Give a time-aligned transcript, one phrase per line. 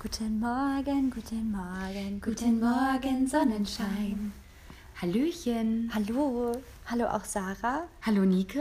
[0.00, 4.32] Guten Morgen, guten Morgen, guten Morgen, Sonnenschein.
[5.02, 5.90] Hallöchen.
[5.92, 6.52] Hallo,
[6.86, 7.82] hallo auch Sarah.
[8.06, 8.60] Hallo Nike.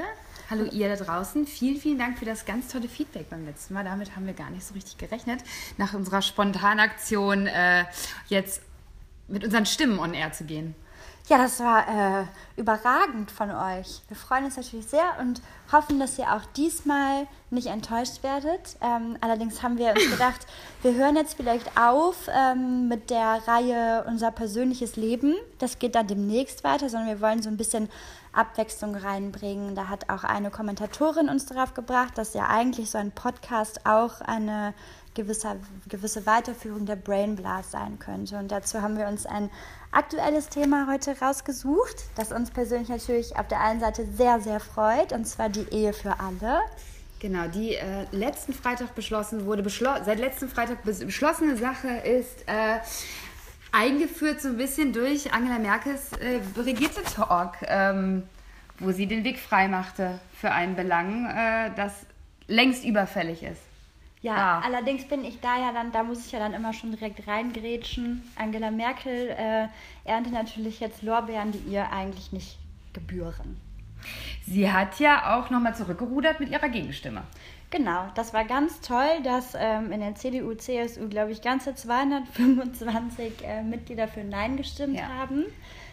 [0.50, 1.46] Hallo ihr da draußen.
[1.46, 3.84] Vielen, vielen Dank für das ganz tolle Feedback beim letzten Mal.
[3.84, 5.44] Damit haben wir gar nicht so richtig gerechnet,
[5.78, 7.85] nach unserer Spontanaktion äh,
[8.29, 8.63] jetzt
[9.28, 10.74] mit unseren Stimmen on air zu gehen.
[11.29, 12.25] Ja, das war äh,
[12.55, 14.01] überragend von euch.
[14.07, 15.41] Wir freuen uns natürlich sehr und
[15.73, 18.77] hoffen, dass ihr auch diesmal nicht enttäuscht werdet.
[18.80, 20.48] Ähm, allerdings haben wir uns gedacht,
[20.84, 25.35] wir hören jetzt vielleicht auf ähm, mit der Reihe Unser persönliches Leben.
[25.59, 27.90] Das geht dann demnächst weiter, sondern wir wollen so ein bisschen
[28.32, 29.76] Abwechslung reinbringen.
[29.76, 34.21] Da hat auch eine Kommentatorin uns darauf gebracht, dass ja eigentlich so ein Podcast auch
[34.21, 34.73] eine
[35.17, 35.57] gewisse,
[35.89, 38.38] gewisse Weiterführung der Brain Blast sein könnte.
[38.38, 39.49] Und dazu haben wir uns ein
[39.91, 45.12] aktuelles Thema heute rausgesucht, das uns persönlich natürlich auf der einen Seite sehr, sehr freut,
[45.12, 46.62] und zwar die Ehe für alle.
[47.20, 52.77] Genau, die äh, letzten Freitag beschlossen wurde, beschlo seit letzten Freitag beschlossene Sache ist äh,
[53.71, 58.24] eingeführt so ein bisschen durch Angela Merkels äh, Brigitte Talk, ähm,
[58.77, 61.91] wo sie den Weg frei machte für ein Belang, äh, das
[62.48, 63.62] längst überfällig ist.
[64.21, 64.59] Ja, ah.
[64.65, 68.23] allerdings bin ich da ja dann, da muss ich ja dann immer schon direkt reingrätschen.
[68.35, 69.67] Angela Merkel äh,
[70.05, 72.57] erntet natürlich jetzt Lorbeeren, die ihr eigentlich nicht
[72.93, 73.59] gebühren.
[74.45, 77.23] Sie hat ja auch nochmal zurückgerudert mit ihrer Gegenstimme.
[77.69, 83.43] Genau, das war ganz toll, dass ähm, in der CDU, CSU, glaube ich, ganze 225
[83.43, 85.09] äh, Mitglieder für Nein gestimmt ja.
[85.09, 85.43] haben,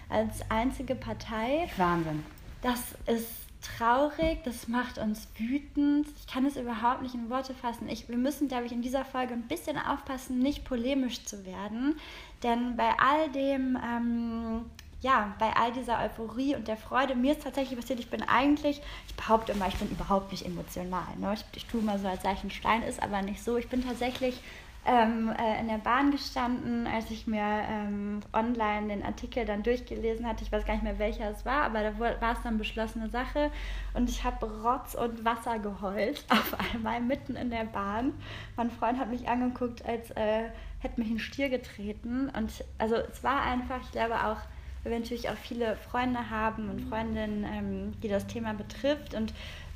[0.09, 1.69] als einzige Partei.
[1.77, 2.25] Wahnsinn.
[2.63, 6.07] Das ist traurig, das macht uns wütend.
[6.19, 7.89] Ich kann es überhaupt nicht in Worte fassen.
[7.89, 11.97] Ich, wir müssen, glaube ich, in dieser Folge ein bisschen aufpassen, nicht polemisch zu werden.
[12.43, 14.65] Denn bei all dem, ähm,
[15.01, 18.81] ja, bei all dieser Euphorie und der Freude, mir ist tatsächlich passiert, ich bin eigentlich,
[19.09, 21.17] ich behaupte immer, ich bin überhaupt nicht emotional.
[21.19, 21.35] Ne?
[21.35, 23.57] Ich, ich tue mal so, als sei ich ein Stein, ist aber nicht so.
[23.57, 24.41] Ich bin tatsächlich
[24.87, 30.27] ähm, äh, in der Bahn gestanden, als ich mir ähm, online den Artikel dann durchgelesen
[30.27, 30.45] hatte.
[30.45, 33.51] Ich weiß gar nicht mehr, welcher es war, aber da war es dann beschlossene Sache.
[33.95, 38.13] Und ich habe Rotz und Wasser geheult auf einmal mitten in der Bahn.
[38.57, 40.51] Mein Freund hat mich angeguckt, als äh,
[40.81, 42.31] hätte mich ein Stier getreten.
[42.37, 44.39] Und also es war einfach, ich glaube auch,
[44.83, 49.33] weil wir natürlich auch viele Freunde haben und Freundinnen, ähm, die das Thema betrifft und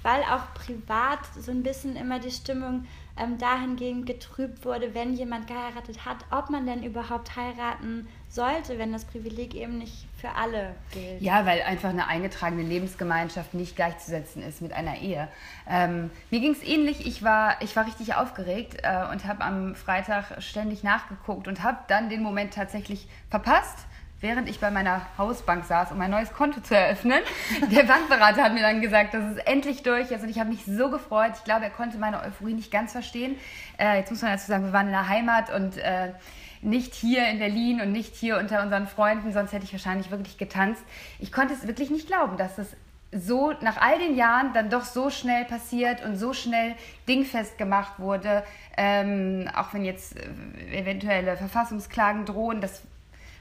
[0.08, 2.86] weil auch privat so ein bisschen immer die Stimmung
[3.18, 8.90] ähm, dahingehend getrübt wurde, wenn jemand geheiratet hat, ob man denn überhaupt heiraten sollte, wenn
[8.90, 11.20] das Privileg eben nicht für alle gilt.
[11.20, 15.28] Ja, weil einfach eine eingetragene Lebensgemeinschaft nicht gleichzusetzen ist mit einer Ehe.
[15.68, 17.06] Ähm, mir ging es ähnlich.
[17.06, 21.80] Ich war, ich war richtig aufgeregt äh, und habe am Freitag ständig nachgeguckt und habe
[21.88, 23.86] dann den Moment tatsächlich verpasst
[24.20, 27.20] während ich bei meiner Hausbank saß, um ein neues Konto zu eröffnen.
[27.70, 30.64] Der Bankberater hat mir dann gesagt, dass es endlich durch ist und ich habe mich
[30.64, 31.32] so gefreut.
[31.36, 33.36] Ich glaube, er konnte meine Euphorie nicht ganz verstehen.
[33.78, 36.12] Äh, jetzt muss man dazu sagen, wir waren in der Heimat und äh,
[36.60, 40.38] nicht hier in Berlin und nicht hier unter unseren Freunden, sonst hätte ich wahrscheinlich wirklich
[40.38, 40.82] getanzt.
[41.20, 42.68] Ich konnte es wirklich nicht glauben, dass das
[43.12, 46.74] so nach all den Jahren dann doch so schnell passiert und so schnell
[47.08, 48.44] dingfest gemacht wurde,
[48.76, 52.82] ähm, auch wenn jetzt äh, eventuelle Verfassungsklagen drohen, das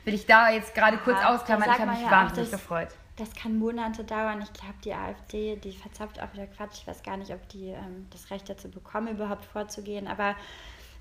[0.07, 1.69] will ich da jetzt gerade kurz ausklammern.
[1.69, 2.87] Ich habe mich ja wahnsinnig das, gefreut.
[3.17, 4.41] Das kann Monate dauern.
[4.41, 6.79] Ich glaube, die AfD, die verzapft auch wieder Quatsch.
[6.81, 10.07] Ich weiß gar nicht, ob die ähm, das Recht dazu bekommen, überhaupt vorzugehen.
[10.07, 10.35] Aber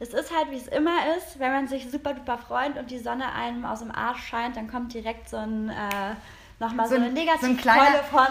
[0.01, 2.99] es ist halt, wie es immer ist, wenn man sich super duper freut und die
[2.99, 5.71] Sonne einem aus dem Arsch scheint, dann kommt direkt so ein...
[5.71, 6.15] Äh,
[6.59, 8.27] nochmal so, so eine Negativkeule so von.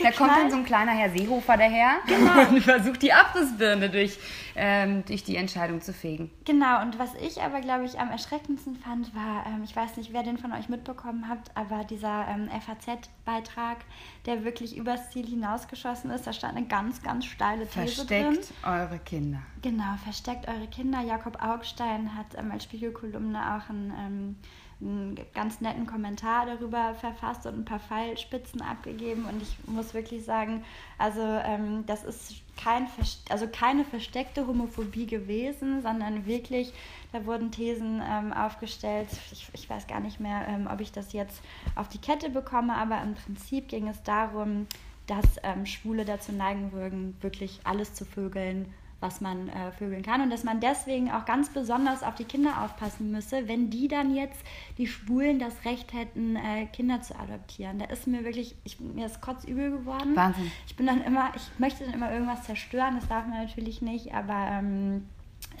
[0.02, 2.48] da kommt dann so ein kleiner Herr Seehofer daher genau.
[2.50, 4.18] und versucht die Abrissbirne durch,
[4.54, 6.30] ähm, durch die Entscheidung zu fegen.
[6.44, 10.12] Genau, und was ich aber, glaube ich, am erschreckendsten fand, war, ähm, ich weiß nicht,
[10.12, 13.78] wer den von euch mitbekommen habt, aber dieser ähm, FAZ-Beitrag,
[14.26, 18.34] der wirklich übers Ziel hinausgeschossen ist, da stand eine ganz, ganz steile These versteckt drin.
[18.34, 19.38] Versteckt eure Kinder.
[19.62, 21.00] Genau, versteckt eure Kinder.
[21.00, 24.36] Jakob Augstein hat ähm, als Spiegelkolumne auch ein ähm,
[24.80, 29.24] einen ganz netten Kommentar darüber verfasst und ein paar Pfeilspitzen abgegeben.
[29.24, 30.64] Und ich muss wirklich sagen,
[30.98, 32.86] also ähm, das ist kein,
[33.28, 36.72] also keine versteckte Homophobie gewesen, sondern wirklich,
[37.12, 39.08] da wurden Thesen ähm, aufgestellt.
[39.32, 41.42] Ich, ich, weiß gar nicht mehr, ähm, ob ich das jetzt
[41.74, 44.66] auf die Kette bekomme, aber im Prinzip ging es darum,
[45.08, 50.20] dass ähm, Schwule dazu neigen würden, wirklich alles zu vögeln was man äh, vögeln kann
[50.22, 54.14] und dass man deswegen auch ganz besonders auf die Kinder aufpassen müsse, wenn die dann
[54.14, 54.40] jetzt,
[54.76, 57.78] die Schwulen, das Recht hätten, äh, Kinder zu adoptieren.
[57.78, 60.16] Da ist mir wirklich, ich, mir ist kotzübel geworden.
[60.16, 60.50] Wahnsinn.
[60.66, 64.14] Ich bin dann immer, ich möchte dann immer irgendwas zerstören, das darf man natürlich nicht,
[64.14, 65.06] aber ähm,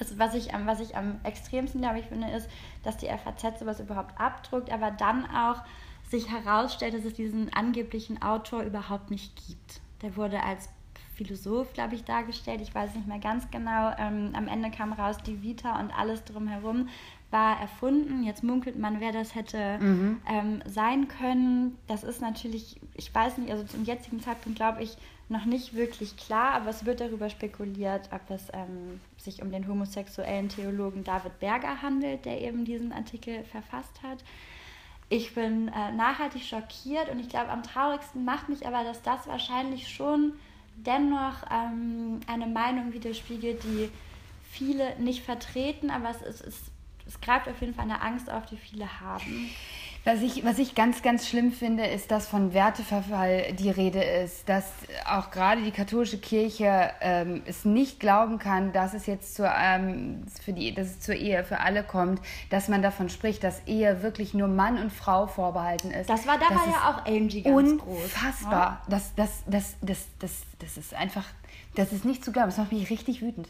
[0.00, 2.48] es, was, ich, was ich am extremsten, glaube ich, finde, ist,
[2.82, 5.62] dass die FAZ sowas überhaupt abdruckt, aber dann auch
[6.10, 9.80] sich herausstellt, dass es diesen angeblichen Autor überhaupt nicht gibt.
[10.02, 10.70] Der wurde als
[11.18, 12.60] Philosoph, glaube ich, dargestellt.
[12.62, 13.92] Ich weiß nicht mehr ganz genau.
[13.98, 16.88] Ähm, am Ende kam raus, die Vita und alles drumherum
[17.30, 18.22] war erfunden.
[18.22, 20.20] Jetzt munkelt man, wer das hätte mhm.
[20.30, 21.76] ähm, sein können.
[21.88, 24.96] Das ist natürlich, ich weiß nicht, also zum jetzigen Zeitpunkt glaube ich
[25.28, 29.68] noch nicht wirklich klar, aber es wird darüber spekuliert, ob es ähm, sich um den
[29.68, 34.24] homosexuellen Theologen David Berger handelt, der eben diesen Artikel verfasst hat.
[35.10, 39.26] Ich bin äh, nachhaltig schockiert und ich glaube, am traurigsten macht mich aber, dass das
[39.26, 40.32] wahrscheinlich schon
[40.86, 43.90] dennoch ähm, eine Meinung widerspiegelt, die
[44.50, 46.62] viele nicht vertreten, aber es, es, es,
[47.06, 49.50] es greift auf jeden Fall eine Angst auf, die viele haben.
[50.08, 54.48] Was ich, was ich ganz, ganz schlimm finde, ist, dass von Werteverfall die Rede ist,
[54.48, 54.64] dass
[55.04, 60.22] auch gerade die katholische Kirche ähm, es nicht glauben kann, dass es jetzt zur, ähm,
[60.42, 64.02] für die, dass es zur Ehe für alle kommt, dass man davon spricht, dass Ehe
[64.02, 66.08] wirklich nur Mann und Frau vorbehalten ist.
[66.08, 67.86] Das war, da war ja auch Angie ganz unfassbar.
[67.86, 68.02] groß.
[68.04, 68.60] Unfassbar.
[68.60, 68.82] Ja?
[68.88, 71.26] Das, das, das, das, das, das ist einfach,
[71.74, 72.48] das ist nicht zu glauben.
[72.48, 73.46] Das macht mich richtig wütend.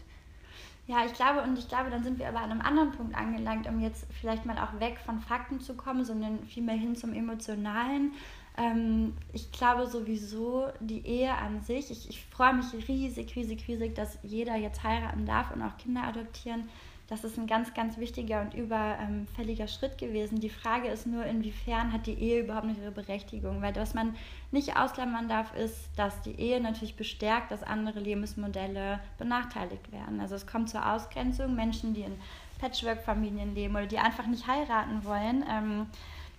[0.89, 3.67] Ja, ich glaube, und ich glaube, dann sind wir aber an einem anderen Punkt angelangt,
[3.67, 8.15] um jetzt vielleicht mal auch weg von Fakten zu kommen, sondern vielmehr hin zum Emotionalen.
[8.57, 13.97] Ähm, ich glaube sowieso, die Ehe an sich, ich, ich freue mich riesig, riesig, riesig,
[13.97, 16.71] dass jeder jetzt heiraten darf und auch Kinder adoptieren
[17.09, 20.41] das ist ein ganz, ganz wichtiger und überfälliger Schritt gewesen.
[20.41, 23.63] Die Frage ist nur, inwiefern hat die Ehe überhaupt noch ihre Berechtigung?
[23.63, 24.15] Weil was man
[24.51, 30.21] nicht ausklammern darf, ist, dass die Ehe natürlich bestärkt, dass andere Lebensmodelle benachteiligt werden.
[30.21, 31.55] Also es kommt zur Ausgrenzung.
[31.55, 32.19] Menschen, die in
[32.61, 35.87] Patchwork-Familien leben oder die einfach nicht heiraten wollen, ähm,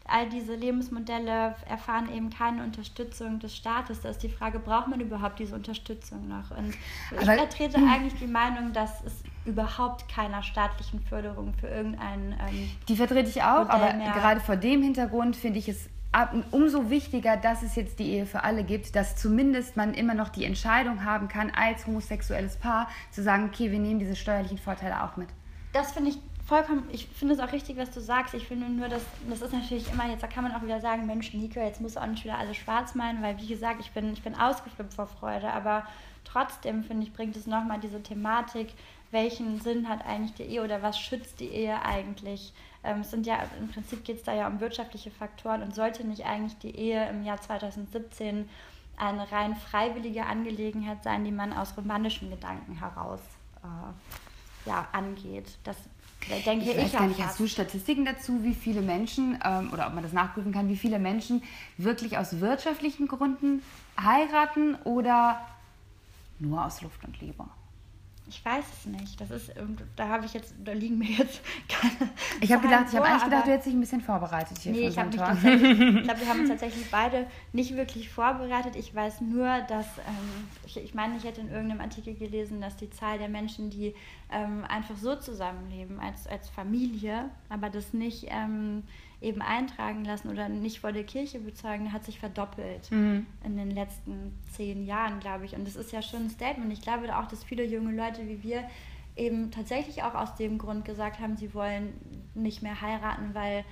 [0.05, 4.01] all diese Lebensmodelle erfahren eben keine Unterstützung des Staates.
[4.01, 6.51] Da ist die Frage, braucht man überhaupt diese Unterstützung noch?
[6.55, 6.75] Und
[7.19, 12.33] ich vertrete eigentlich die Meinung, dass es überhaupt keiner staatlichen Förderung für irgendeinen.
[12.33, 14.11] Ähm, die vertrete ich auch, aber mehr.
[14.11, 15.89] gerade vor dem Hintergrund finde ich es
[16.51, 20.29] umso wichtiger, dass es jetzt die Ehe für alle gibt, dass zumindest man immer noch
[20.29, 25.03] die Entscheidung haben kann, als homosexuelles Paar zu sagen, okay, wir nehmen diese steuerlichen Vorteile
[25.03, 25.29] auch mit.
[25.71, 26.17] Das finde ich
[26.47, 28.33] vollkommen, ich finde es auch richtig, was du sagst.
[28.33, 31.05] Ich finde nur, dass das ist natürlich immer, jetzt da kann man auch wieder sagen,
[31.05, 33.91] Mensch, Nico, jetzt musst du auch nicht wieder alles schwarz meinen, weil wie gesagt, ich
[33.91, 35.85] bin, ich bin ausgeflippt vor Freude, aber
[36.25, 38.73] trotzdem, finde ich, bringt es nochmal diese Thematik,
[39.11, 42.53] welchen Sinn hat eigentlich die Ehe oder was schützt die Ehe eigentlich?
[42.83, 46.05] Ähm, es sind ja, im Prinzip geht es da ja um wirtschaftliche Faktoren und sollte
[46.05, 48.47] nicht eigentlich die Ehe im Jahr 2017
[48.97, 53.21] eine rein freiwillige Angelegenheit sein, die man aus romantischen Gedanken heraus
[53.63, 55.57] äh, ja, angeht.
[55.63, 55.77] Das
[56.45, 56.77] denke ich.
[56.77, 60.03] Weiß ich gar nicht, hast du Statistiken dazu, wie viele Menschen, ähm, oder ob man
[60.03, 61.43] das nachprüfen kann, wie viele Menschen
[61.77, 63.63] wirklich aus wirtschaftlichen Gründen
[63.99, 65.41] heiraten oder
[66.39, 67.45] nur aus Luft und Liebe?
[68.29, 69.19] Ich weiß es nicht.
[69.19, 69.51] Das ist,
[69.95, 72.11] da habe ich jetzt, da liegen mir jetzt keine.
[72.39, 74.71] Ich habe gedacht, ich habe eigentlich gedacht, du hättest dich ein bisschen vorbereitet hier.
[74.71, 78.75] Nee, ich habe mich tatsächlich, ich glaube, wir haben uns tatsächlich beide nicht wirklich vorbereitet.
[78.75, 82.77] Ich weiß nur, dass, ähm, ich, ich meine, ich hätte in irgendeinem Artikel gelesen, dass
[82.77, 83.95] die Zahl der Menschen, die
[84.31, 88.83] ähm, einfach so zusammenleben als, als Familie, aber das nicht ähm,
[89.21, 93.25] eben eintragen lassen oder nicht vor der Kirche bezeugen, hat sich verdoppelt mhm.
[93.43, 95.55] in den letzten zehn Jahren, glaube ich.
[95.55, 96.71] Und das ist ja schon ein Statement.
[96.71, 98.63] Ich glaube auch, dass viele junge Leute wie wir
[99.17, 101.93] eben tatsächlich auch aus dem Grund gesagt haben, sie wollen
[102.33, 103.65] nicht mehr heiraten, weil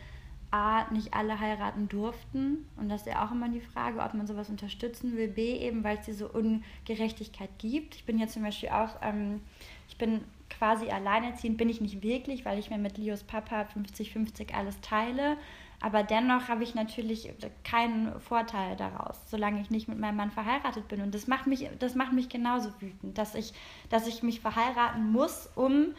[0.51, 2.65] A, nicht alle heiraten durften.
[2.75, 5.27] Und das ist ja auch immer die Frage, ob man sowas unterstützen will.
[5.27, 7.95] B, eben, weil es diese Ungerechtigkeit gibt.
[7.95, 9.41] Ich bin jetzt zum Beispiel auch, ähm,
[9.89, 14.53] ich bin quasi alleinerziehend bin ich nicht wirklich, weil ich mir mit Leos Papa 50-50
[14.53, 15.37] alles teile.
[15.79, 17.31] Aber dennoch habe ich natürlich
[17.63, 21.01] keinen Vorteil daraus, solange ich nicht mit meinem Mann verheiratet bin.
[21.01, 23.53] Und das macht mich, das macht mich genauso wütend, dass ich,
[23.89, 25.93] dass ich mich verheiraten muss, um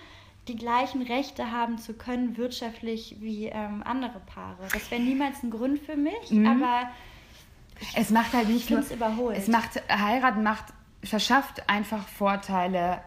[0.49, 4.67] die gleichen Rechte haben zu können, wirtschaftlich wie ähm, andere Paare.
[4.73, 6.47] Das wäre niemals ein Grund für mich, mhm.
[6.47, 6.91] aber
[7.95, 9.37] es macht halt nicht nur, überholt.
[9.37, 10.65] Es macht heiraten macht
[11.05, 13.01] verschafft einfach Vorteile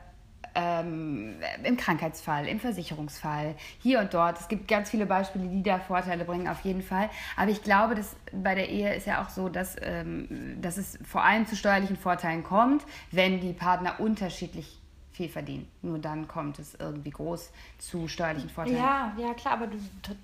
[0.56, 4.40] ähm, im Krankheitsfall, im Versicherungsfall, hier und dort.
[4.40, 7.10] Es gibt ganz viele Beispiele, die da Vorteile bringen, auf jeden Fall.
[7.38, 11.00] Aber ich glaube, dass bei der Ehe ist ja auch so, dass, ähm, dass es
[11.04, 14.82] vor allem zu steuerlichen Vorteilen kommt, wenn die Partner unterschiedlich
[15.12, 15.68] viel verdienen.
[15.82, 18.78] Nur dann kommt es irgendwie groß zu steuerlichen Vorteilen.
[18.78, 19.78] Ja, ja klar, aber du,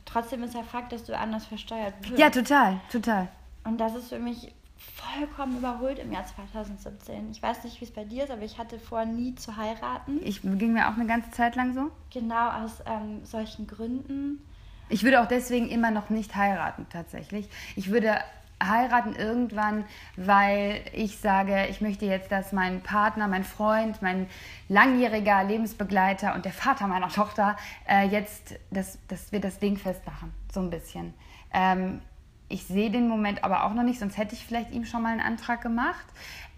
[0.05, 2.17] trotzdem ist ja Fakt, dass du anders versteuert wirst.
[2.17, 3.27] Ja, total, total.
[3.63, 7.31] Und das ist für mich vollkommen überholt im Jahr 2017.
[7.31, 10.19] Ich weiß nicht, wie es bei dir ist, aber ich hatte vor, nie zu heiraten.
[10.23, 11.91] Ich ging mir auch eine ganze Zeit lang so.
[12.11, 14.41] Genau, aus ähm, solchen Gründen.
[14.89, 17.49] Ich würde auch deswegen immer noch nicht heiraten, tatsächlich.
[17.75, 18.17] Ich würde
[18.63, 24.27] heiraten irgendwann, weil ich sage, ich möchte jetzt, dass mein Partner, mein Freund, mein
[24.67, 27.57] langjähriger Lebensbegleiter und der Vater meiner Tochter
[27.87, 31.13] äh, jetzt, dass, dass wir das Ding festmachen, so ein bisschen.
[31.53, 32.01] Ähm,
[32.49, 35.11] Ich sehe den Moment aber auch noch nicht, sonst hätte ich vielleicht ihm schon mal
[35.11, 36.05] einen Antrag gemacht.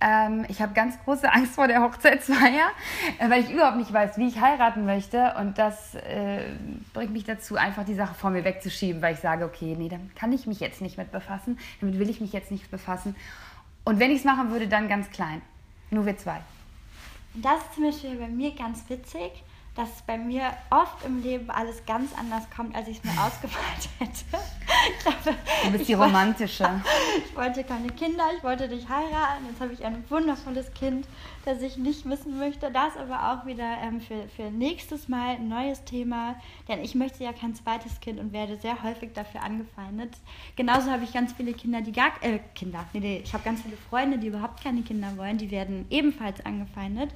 [0.01, 2.69] Ähm, ich habe ganz große Angst vor der Hochzeitsfeier,
[3.17, 5.33] äh, weil ich überhaupt nicht weiß, wie ich heiraten möchte.
[5.39, 6.43] Und das äh,
[6.93, 10.15] bringt mich dazu, einfach die Sache vor mir wegzuschieben, weil ich sage, okay, nee, damit
[10.15, 13.15] kann ich mich jetzt nicht mit befassen, damit will ich mich jetzt nicht befassen.
[13.83, 15.41] Und wenn ich es machen würde, dann ganz klein.
[15.89, 16.39] Nur wir zwei.
[17.33, 19.43] Das ist zum Beispiel bei mir ganz witzig
[19.75, 23.89] dass bei mir oft im Leben alles ganz anders kommt, als ich es mir ausgemalt
[23.99, 24.43] hätte.
[25.03, 26.63] Glaube, du bist die romantische.
[26.63, 26.83] Wollte,
[27.29, 29.45] ich wollte keine Kinder, ich wollte dich heiraten.
[29.49, 31.07] Jetzt habe ich ein wundervolles Kind,
[31.45, 32.71] das ich nicht missen möchte.
[32.71, 36.35] Das aber auch wieder ähm, für, für nächstes Mal ein neues Thema,
[36.67, 40.13] denn ich möchte ja kein zweites Kind und werde sehr häufig dafür angefeindet.
[40.55, 43.61] Genauso habe ich ganz viele Kinder, die gar äh, Kinder, nee, nee, ich habe ganz
[43.61, 47.11] viele Freunde, die überhaupt keine Kinder wollen, die werden ebenfalls angefeindet.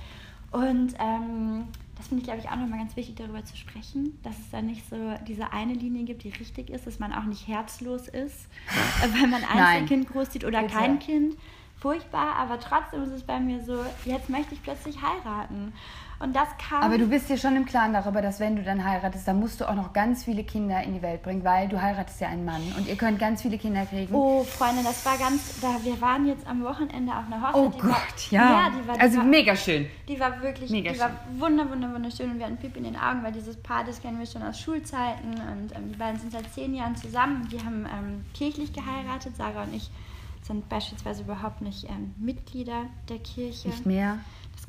[0.51, 1.67] Und ähm,
[2.03, 4.61] das finde ich, glaube ich, auch nochmal ganz wichtig, darüber zu sprechen, dass es da
[4.61, 8.49] nicht so diese eine Linie gibt, die richtig ist, dass man auch nicht herzlos ist,
[9.17, 10.73] weil man ein Kind großzieht oder Bitte.
[10.73, 11.37] kein Kind.
[11.79, 15.71] Furchtbar, aber trotzdem ist es bei mir so, jetzt möchte ich plötzlich heiraten.
[16.23, 16.81] Und das kam.
[16.81, 19.59] Aber du bist dir schon im Klaren darüber, dass wenn du dann heiratest, dann musst
[19.59, 22.45] du auch noch ganz viele Kinder in die Welt bringen, weil du heiratest ja einen
[22.45, 24.15] Mann und ihr könnt ganz viele Kinder kriegen.
[24.15, 25.59] Oh, Freunde, das war ganz.
[25.59, 27.61] Da, wir waren jetzt am Wochenende auf einer Hochzeit.
[27.61, 28.51] Oh Gott, war, ja.
[28.51, 29.85] ja die war, also war, mega schön.
[30.07, 31.07] Die war wirklich, mega die schön.
[31.07, 34.01] war wunder, wunder, wunderschön und wir hatten Pipi in den Augen, weil dieses Paar, das
[34.01, 37.49] kennen wir schon aus Schulzeiten und ähm, die beiden sind seit zehn Jahren zusammen.
[37.51, 39.89] Die haben ähm, kirchlich geheiratet, Sarah und ich
[40.41, 43.69] sind beispielsweise überhaupt nicht ähm, Mitglieder der Kirche.
[43.69, 44.19] Nicht mehr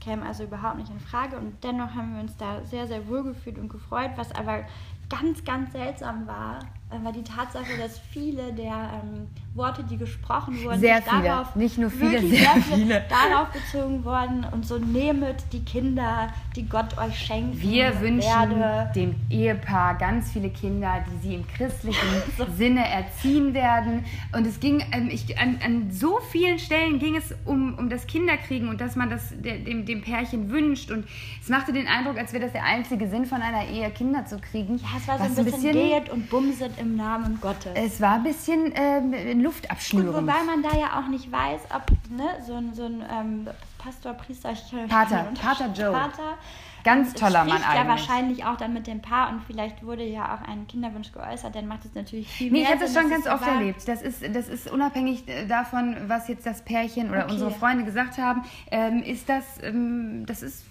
[0.05, 1.37] käme also überhaupt nicht in Frage.
[1.37, 4.65] Und dennoch haben wir uns da sehr, sehr wohl gefühlt und gefreut, was aber
[5.09, 6.61] ganz, ganz seltsam war,
[7.03, 11.23] war die Tatsache, dass viele der ähm, Worte, die gesprochen wurden, sehr viele.
[11.23, 13.05] darauf, nicht nur viele, sehr, sehr viele.
[13.09, 17.63] darauf bezogen wurden und so nehmet die Kinder, die Gott euch schenkt.
[17.63, 18.91] Wir wünschen werde.
[18.95, 22.47] dem Ehepaar ganz viele Kinder, die sie im christlichen so.
[22.57, 24.05] Sinne erziehen werden.
[24.33, 28.09] Und es ging, ähm, ich, an, an, so vielen Stellen ging es um, um das
[28.09, 30.91] Kinderkriegen und dass man das dem, dem Pärchen wünscht.
[30.91, 31.07] Und
[31.41, 34.39] es machte den Eindruck, als wäre das der einzige Sinn von einer Ehe, Kinder zu
[34.39, 34.79] kriegen.
[34.79, 37.73] Ja, es war so ein bisschen, bisschen geht und bumset im Namen Gottes.
[37.75, 40.07] Es war ein bisschen äh, Luft abschnüren.
[40.07, 43.49] Gut, wobei man da ja auch nicht weiß, ob ne, so ein, so ein ähm,
[43.79, 45.93] Pastor, Priester, ich kann Pater, Pater Joe.
[45.93, 46.39] Pater,
[46.85, 47.83] Ganz toller Mann eigentlich.
[47.83, 51.55] ja wahrscheinlich auch dann mit dem Paar und vielleicht wurde ja auch ein Kinderwunsch geäußert,
[51.55, 53.89] dann macht es natürlich viel nee, mehr Nee, ich habe das schon ganz oft erlebt.
[53.89, 57.33] Das ist, das ist unabhängig äh, davon, was jetzt das Pärchen oder okay.
[57.33, 60.65] unsere Freunde gesagt haben, ähm, ist das, ähm, das ist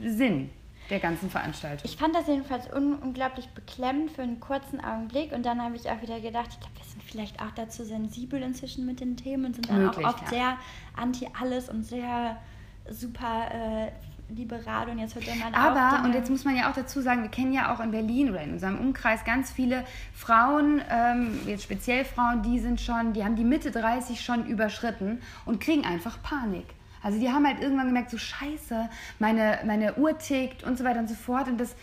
[0.00, 0.48] Sinn
[0.90, 1.88] der ganzen Veranstaltung.
[1.88, 5.88] Ich fand das jedenfalls un unglaublich beklemmend für einen kurzen Augenblick und dann habe ich
[5.88, 9.46] auch wieder gedacht, ich glaube, wir sind vielleicht auch dazu sensibel inzwischen mit den Themen
[9.46, 10.28] und sind dann Möglich, auch oft ja.
[10.28, 10.56] sehr
[10.96, 12.36] anti alles und sehr
[12.88, 13.92] super äh,
[14.34, 17.30] liberal und jetzt hört man Aber, und jetzt muss man ja auch dazu sagen, wir
[17.30, 22.04] kennen ja auch in Berlin oder in unserem Umkreis ganz viele Frauen, ähm, jetzt speziell
[22.04, 26.66] Frauen, die sind schon, die haben die Mitte 30 schon überschritten und kriegen einfach Panik.
[27.02, 28.88] Also die haben halt irgendwann gemerkt, so scheiße,
[29.18, 31.48] meine, meine Uhr tickt und so weiter und so fort.
[31.48, 31.74] Und das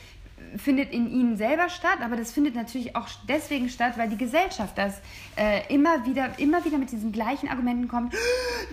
[0.56, 4.78] findet in ihnen selber statt, aber das findet natürlich auch deswegen statt, weil die Gesellschaft
[4.78, 5.02] das
[5.36, 8.14] äh, immer, wieder, immer wieder mit diesen gleichen Argumenten kommt.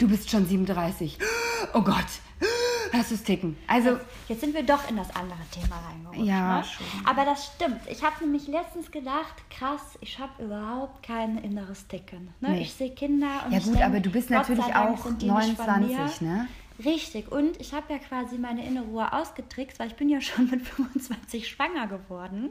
[0.00, 1.18] Du bist schon 37.
[1.72, 2.04] Oh Gott,
[2.92, 3.56] Lass es ticken.
[3.66, 6.28] Also jetzt sind wir doch in das andere Thema reingerutscht.
[6.28, 6.64] Ja, ne?
[6.64, 6.86] schon.
[7.04, 7.80] Aber das stimmt.
[7.88, 12.32] Ich habe nämlich letztens gedacht, krass, ich habe überhaupt kein inneres Ticken.
[12.40, 12.50] Ne?
[12.50, 12.62] Nee.
[12.62, 16.48] Ich sehe Kinder und Ja gut, denke, aber du bist natürlich auch 29, ne?
[16.82, 17.30] Richtig.
[17.30, 20.62] Und ich habe ja quasi meine innere Ruhe ausgetrickst, weil ich bin ja schon mit
[20.66, 22.50] 25 schwanger geworden.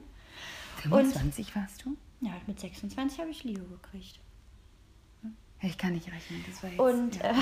[0.81, 1.97] 25 und, warst du?
[2.21, 4.19] Ja, mit 26 habe ich Leo gekriegt.
[5.65, 6.79] Ich kann nicht rechnen, das war jetzt.
[6.79, 7.31] Und, ja.
[7.31, 7.35] äh,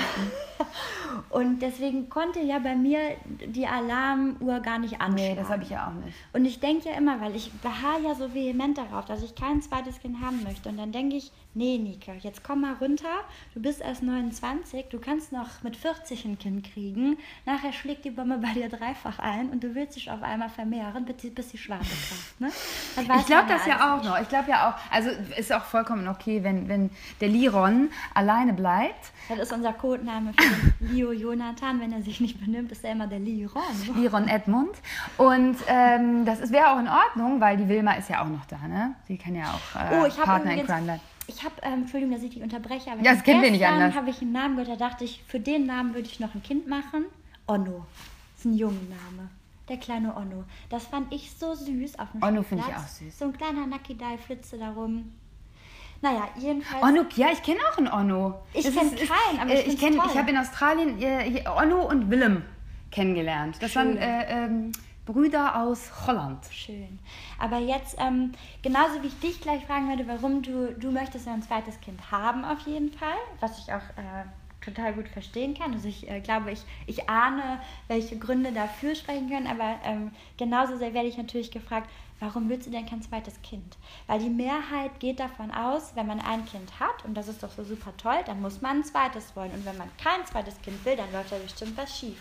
[1.30, 5.14] und deswegen konnte ja bei mir die Alarmuhr gar nicht anschlagen.
[5.14, 6.16] Nee, das habe ich ja auch nicht.
[6.32, 9.60] Und ich denke ja immer, weil ich beharre ja so vehement darauf, dass ich kein
[9.60, 10.68] zweites Kind haben möchte.
[10.68, 13.08] Und dann denke ich, nee, Nika, jetzt komm mal runter.
[13.54, 17.18] Du bist erst 29, du kannst noch mit 40 ein Kind kriegen.
[17.44, 21.04] Nachher schlägt die Bombe bei dir dreifach ein und du willst dich auf einmal vermehren,
[21.04, 22.40] bis die, bis die kracht.
[22.40, 22.50] Ne?
[22.96, 24.20] Ich glaube das ja auch noch.
[24.20, 26.90] Ich glaube ja auch, also ist auch vollkommen okay, wenn, wenn
[27.20, 29.12] der Liron alleine bleibt.
[29.28, 31.80] Das ist unser Codename für Leo Jonathan.
[31.80, 33.62] Wenn er sich nicht benimmt, ist er immer der Liron.
[33.96, 34.72] Liron Edmund.
[35.16, 38.58] Und ähm, das wäre auch in Ordnung, weil die Wilma ist ja auch noch da,
[38.68, 38.94] ne?
[39.06, 41.00] Sie kann ja auch äh, oh, Partner in Crime sein.
[41.26, 43.94] Ich habe, ähm, Entschuldigung, dass ich dich unterbreche, aber ja, das kennen wir nicht anders.
[43.94, 46.42] habe ich einen Namen gehört, da dachte ich, für den Namen würde ich noch ein
[46.42, 47.04] Kind machen.
[47.46, 47.86] Onno.
[48.34, 49.28] Das ist ein junger Name.
[49.68, 50.44] Der kleine Onno.
[50.68, 53.18] Das fand ich so süß auf dem Onno finde ich auch süß.
[53.18, 55.12] So ein kleiner Nakidai flitze darum.
[56.00, 56.82] Naja, jedenfalls.
[56.82, 58.34] Onno, ja, ich kenne auch einen Onno.
[58.52, 62.42] Ich kenne keinen, aber ich, ich kenne, Ich habe in Australien äh, Onno und Willem
[62.90, 63.56] kennengelernt.
[63.60, 63.94] Das Schön.
[63.94, 64.72] waren äh, ähm,
[65.04, 66.44] Brüder aus Holland.
[66.52, 66.98] Schön.
[67.38, 68.32] Aber jetzt, ähm,
[68.62, 72.44] genauso wie ich dich gleich fragen werde, warum du, du möchtest ein zweites Kind haben
[72.44, 74.24] auf jeden Fall, was ich auch äh,
[74.64, 75.72] total gut verstehen kann.
[75.72, 80.76] Also ich äh, glaube, ich, ich ahne, welche Gründe dafür sprechen können, aber ähm, genauso
[80.76, 81.90] sehr werde ich natürlich gefragt,
[82.20, 83.76] warum willst du denn kein zweites Kind?
[84.06, 87.50] Weil die Mehrheit geht davon aus, wenn man ein Kind hat, und das ist doch
[87.50, 89.50] so super toll, dann muss man ein zweites wollen.
[89.50, 92.18] Und wenn man kein zweites Kind will, dann läuft da bestimmt was schief.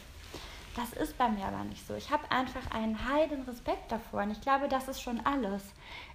[0.76, 1.96] Das ist bei mir aber nicht so.
[1.96, 5.64] Ich habe einfach einen heiden Respekt davor und ich glaube, das ist schon alles.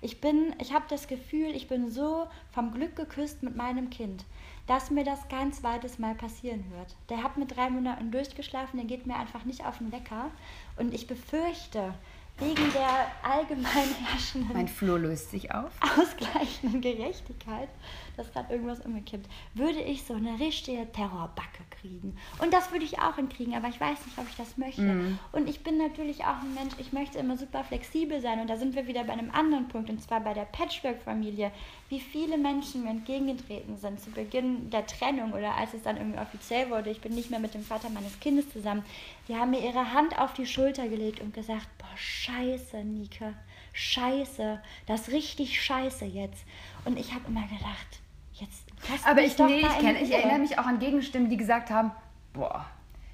[0.01, 4.25] Ich bin, ich habe das Gefühl, ich bin so vom Glück geküsst mit meinem Kind,
[4.67, 6.97] dass mir das kein zweites Mal passieren wird.
[7.11, 10.31] Der hat mit drei Monaten durchgeschlafen, der geht mir einfach nicht auf den Wecker
[10.79, 11.93] und ich befürchte,
[12.39, 14.53] wegen der allgemein herrschenden.
[14.53, 15.71] Mein Flur löst sich auf.
[15.99, 17.69] Ausgleichenden Gerechtigkeit,
[18.17, 22.17] dass gerade irgendwas umgekippt, würde ich so eine richtige Terrorbacke kriegen.
[22.39, 24.83] Und das würde ich auch hinkriegen, aber ich weiß nicht, ob ich das möchte.
[24.83, 25.19] Mm.
[25.33, 28.41] Und ich bin natürlich auch ein Mensch, ich möchte immer super flexibel sein.
[28.41, 31.51] Und da sind wir wieder bei einem anderen Punkt, und zwar bei der Patchwork-Familie.
[31.89, 36.19] Wie viele Menschen mir entgegengetreten sind zu Beginn der Trennung oder als es dann irgendwie
[36.19, 38.85] offiziell wurde, ich bin nicht mehr mit dem Vater meines Kindes zusammen.
[39.29, 43.35] Die haben mir ihre Hand auf die Schulter gelegt und gesagt, boah, scheiße, Nike,
[43.73, 46.45] scheiße, das ist richtig scheiße jetzt.
[46.85, 48.01] Und ich habe immer gedacht,
[48.41, 48.67] jetzt
[49.07, 51.93] aber ich, nee, ich, kenn, ich erinnere mich auch an Gegenstimmen, die gesagt haben,
[52.33, 52.67] boah,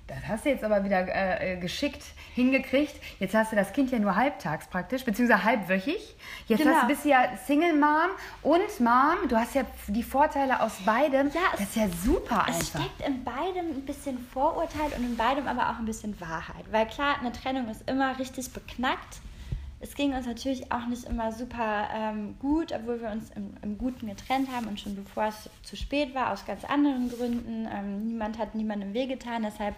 [0.08, 2.02] das hast du jetzt aber wieder äh, äh, geschickt
[2.34, 2.94] hingekriegt.
[3.18, 6.16] Jetzt hast du das Kind ja nur halbtags praktisch, beziehungsweise halbwöchig.
[6.48, 6.74] Jetzt genau.
[6.74, 8.10] hast du, bist ja Single Mom
[8.42, 9.28] und Mom.
[9.28, 11.28] Du hast ja die Vorteile aus beidem.
[11.28, 12.58] Ja, das ist ja super es einfach.
[12.58, 16.64] Es steckt in beidem ein bisschen Vorurteil und in beidem aber auch ein bisschen Wahrheit.
[16.70, 19.20] Weil klar, eine Trennung ist immer richtig beknackt
[19.82, 23.76] es ging uns natürlich auch nicht immer super ähm, gut, obwohl wir uns im, im,
[23.78, 27.68] Guten getrennt haben und schon bevor es zu spät war, aus ganz anderen Gründen.
[27.70, 29.74] Ähm, niemand hat niemandem wehgetan, deshalb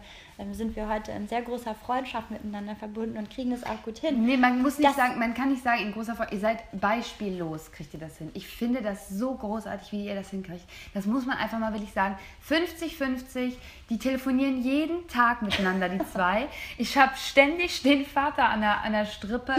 [0.52, 4.24] sind wir heute in sehr großer Freundschaft miteinander verbunden und kriegen es auch gut hin.
[4.24, 6.80] Nee, man muss nicht das, sagen, man kann nicht sagen, in großer Freundschaft, ihr seid
[6.80, 8.30] beispiellos, kriegt ihr das hin.
[8.34, 10.64] Ich finde das so großartig, wie ihr das hinkriegt.
[10.92, 12.16] Das muss man einfach mal wirklich sagen.
[12.48, 13.52] 50-50,
[13.90, 16.48] die telefonieren jeden Tag miteinander, die zwei.
[16.76, 19.54] Ich habe ständig den Vater an der, an der Strippe.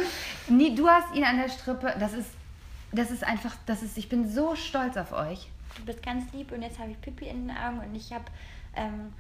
[0.48, 1.94] Nie, du hast ihn an der Strippe.
[2.00, 2.30] Das ist,
[2.92, 5.50] das ist einfach, das ist, ich bin so stolz auf euch.
[5.78, 8.26] Du bist ganz lieb und jetzt habe ich Pipi in den Augen und ich habe
[8.76, 9.14] ähm,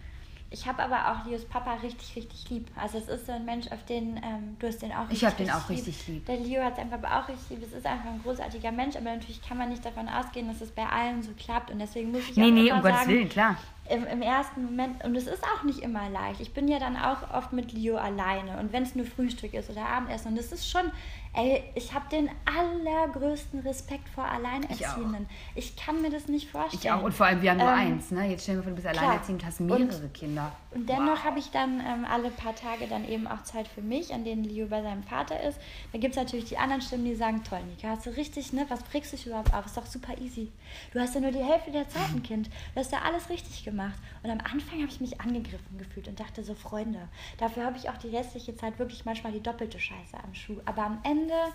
[0.55, 2.67] ich habe aber auch Leos Papa richtig, richtig lieb.
[2.81, 5.25] Also es ist so ein Mensch, auf den ähm, du hast den auch richtig Ich
[5.25, 6.25] habe den auch richtig lieb.
[6.25, 7.67] Der Leo hat es einfach auch richtig lieb.
[7.67, 10.71] Es ist einfach ein großartiger Mensch, aber natürlich kann man nicht davon ausgehen, dass es
[10.71, 11.71] bei allen so klappt.
[11.71, 13.57] Und deswegen muss ich nee, auch nee, um Gottes Willen, klar
[13.89, 16.41] im, im, ersten Moment, und es ist auch nicht immer leicht.
[16.41, 19.69] Ich bin ja dann auch oft mit Leo alleine und wenn es nur Frühstück ist
[19.69, 20.91] oder Abendessen, und das ist schon,
[21.35, 25.27] ey, ich habe den allergrößten Respekt vor Alleinerziehenden.
[25.53, 26.81] Ich, ich, kann mir das nicht vorstellen.
[26.81, 28.29] Ich auch, und vor allem, wir haben nur ähm, eins, ne?
[28.29, 30.51] Jetzt stellen wir vor, du bist alleinerziehend und hast mehrere und, Kinder.
[30.71, 31.23] Und dennoch wow.
[31.23, 34.43] habe ich dann ähm, alle paar Tage dann eben auch Zeit für mich, an denen
[34.43, 35.59] Leo bei seinem Vater ist.
[35.91, 38.65] Da gibt es natürlich die anderen Stimmen, die sagen, toll, Nika, hast du richtig, ne?
[38.69, 39.65] Was brichst du dich überhaupt auf?
[39.65, 40.51] Ist doch super easy.
[40.93, 42.47] Du hast ja nur die Hälfte der Zeit ein Kind.
[42.73, 43.95] Du hast ja alles richtig gemacht.
[44.23, 47.89] Und am Anfang habe ich mich angegriffen gefühlt und dachte so, Freunde, dafür habe ich
[47.89, 50.59] auch die restliche Zeit wirklich manchmal die doppelte Scheiße am Schuh.
[50.65, 51.53] Aber am Ende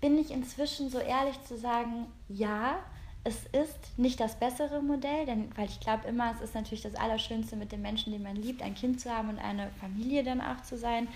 [0.00, 2.78] bin ich inzwischen so ehrlich zu sagen, ja,
[3.24, 6.96] es ist nicht das bessere Modell, denn weil ich glaube immer, es ist natürlich das
[6.96, 10.40] Allerschönste mit den Menschen, die man liebt, ein Kind zu haben und eine Familie dann
[10.40, 11.08] auch zu sein.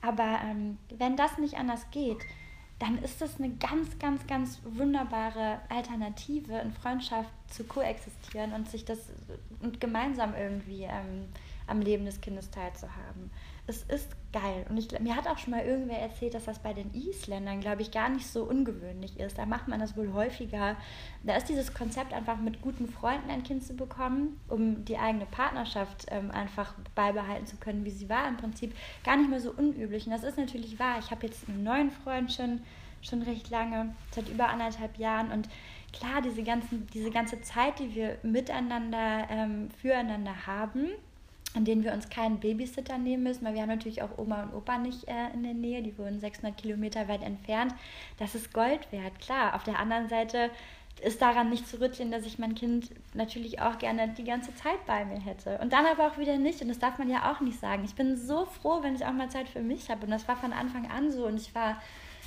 [0.00, 2.18] Aber ähm, wenn das nicht anders geht,
[2.78, 8.86] dann ist das eine ganz, ganz, ganz wunderbare Alternative, in Freundschaft zu koexistieren und sich
[8.86, 8.98] das
[9.60, 11.28] und gemeinsam irgendwie ähm,
[11.66, 13.30] am Leben des Kindes teilzuhaben.
[13.70, 14.66] Es ist geil.
[14.68, 17.82] Und ich, mir hat auch schon mal irgendwer erzählt, dass das bei den Isländern, glaube
[17.82, 19.38] ich, gar nicht so ungewöhnlich ist.
[19.38, 20.76] Da macht man das wohl häufiger.
[21.22, 25.24] Da ist dieses Konzept einfach mit guten Freunden ein Kind zu bekommen, um die eigene
[25.26, 29.52] Partnerschaft ähm, einfach beibehalten zu können, wie sie war, im Prinzip gar nicht mehr so
[29.52, 30.04] unüblich.
[30.04, 30.98] Und das ist natürlich wahr.
[30.98, 32.62] Ich habe jetzt einen neuen Freund schon,
[33.02, 35.30] schon recht lange, seit über anderthalb Jahren.
[35.30, 35.48] Und
[35.92, 40.88] klar, diese, ganzen, diese ganze Zeit, die wir miteinander, ähm, füreinander haben,
[41.54, 44.54] an denen wir uns keinen Babysitter nehmen müssen, weil wir haben natürlich auch Oma und
[44.54, 47.74] Opa nicht äh, in der Nähe, die wohnen 600 Kilometer weit entfernt.
[48.18, 49.54] Das ist Gold wert, klar.
[49.54, 50.50] Auf der anderen Seite
[51.02, 54.84] ist daran nicht zu rütteln, dass ich mein Kind natürlich auch gerne die ganze Zeit
[54.86, 55.58] bei mir hätte.
[55.58, 56.60] Und dann aber auch wieder nicht.
[56.60, 57.84] Und das darf man ja auch nicht sagen.
[57.84, 60.04] Ich bin so froh, wenn ich auch mal Zeit für mich habe.
[60.04, 61.26] Und das war von Anfang an so.
[61.26, 61.80] Und ich war,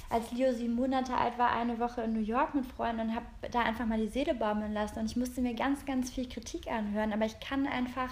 [0.10, 3.26] als Leo sieben Monate alt war, eine Woche in New York mit Freunden und habe
[3.52, 5.00] da einfach mal die Seele baumeln lassen.
[5.00, 7.14] Und ich musste mir ganz, ganz viel Kritik anhören.
[7.14, 8.10] Aber ich kann einfach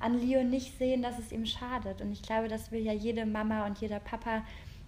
[0.00, 2.00] an Leo nicht sehen, dass es ihm schadet.
[2.00, 4.42] Und ich glaube, das will ja jede Mama und jeder Papa,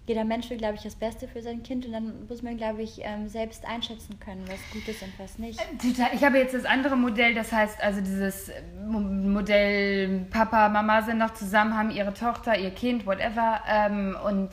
[0.07, 1.85] jeder Mensch will, glaube ich, das Beste für sein Kind.
[1.85, 5.37] Und dann muss man, glaube ich, ähm, selbst einschätzen können, was gut ist und was
[5.37, 5.59] nicht.
[5.59, 11.03] Äh, ich habe jetzt das andere Modell, das heißt also dieses äh, Modell Papa, Mama
[11.03, 13.61] sind noch zusammen, haben ihre Tochter, ihr Kind, whatever.
[13.67, 14.49] Ähm, und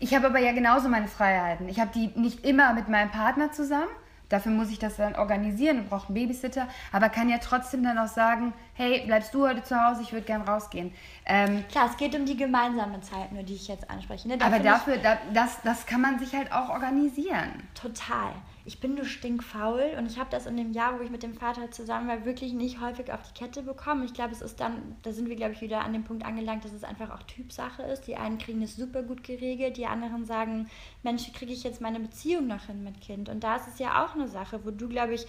[0.00, 1.68] Ich habe aber ja genauso meine Freiheiten.
[1.68, 3.90] Ich habe die nicht immer mit meinem Partner zusammen.
[4.28, 7.96] Dafür muss ich das dann organisieren und brauche einen Babysitter, aber kann ja trotzdem dann
[7.96, 10.92] auch sagen, hey, bleibst du heute zu Hause, ich würde gern rausgehen.
[11.26, 14.28] Ähm, Klar, es geht um die gemeinsame Zeit, nur die ich jetzt anspreche.
[14.28, 14.38] Ne?
[14.38, 17.68] Da aber dafür, da, das, das kann man sich halt auch organisieren.
[17.74, 18.32] Total
[18.68, 21.32] ich bin nur stinkfaul und ich habe das in dem Jahr, wo ich mit dem
[21.32, 24.04] Vater zusammen war, wirklich nicht häufig auf die Kette bekommen.
[24.04, 26.66] Ich glaube, es ist dann, da sind wir, glaube ich, wieder an dem Punkt angelangt,
[26.66, 28.02] dass es einfach auch Typsache ist.
[28.02, 30.68] Die einen kriegen es super gut geregelt, die anderen sagen,
[31.02, 33.30] Mensch, kriege ich jetzt meine Beziehung noch hin mit Kind?
[33.30, 35.26] Und da ist es ja auch eine Sache, wo du, glaube ich,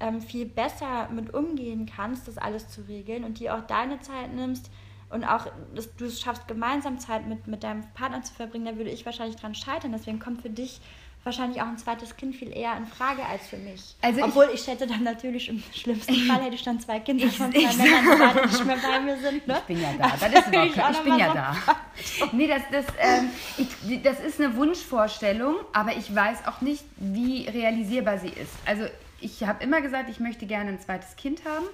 [0.00, 4.32] ähm, viel besser mit umgehen kannst, das alles zu regeln und die auch deine Zeit
[4.34, 4.70] nimmst
[5.10, 8.76] und auch dass du es schaffst, gemeinsam Zeit mit, mit deinem Partner zu verbringen, da
[8.76, 9.92] würde ich wahrscheinlich dran scheitern.
[9.92, 10.80] Deswegen kommt für dich
[11.24, 13.96] wahrscheinlich auch ein zweites Kind viel eher in Frage als für mich.
[14.00, 17.26] Also Obwohl ich, ich hätte dann natürlich im schlimmsten Fall hätte ich dann zwei Kinder
[17.26, 19.46] ich, von zwei Männern, die beide nicht mehr bei mir sind.
[19.46, 19.56] Ne?
[19.58, 21.56] Ich bin ja da, das, das ist überhaupt ich, ich bin ja da.
[22.32, 27.48] nee, das, das, ähm, ich, das ist eine Wunschvorstellung, aber ich weiß auch nicht, wie
[27.48, 28.52] realisierbar sie ist.
[28.64, 28.84] Also
[29.20, 31.66] ich habe immer gesagt, ich möchte gerne ein zweites Kind haben,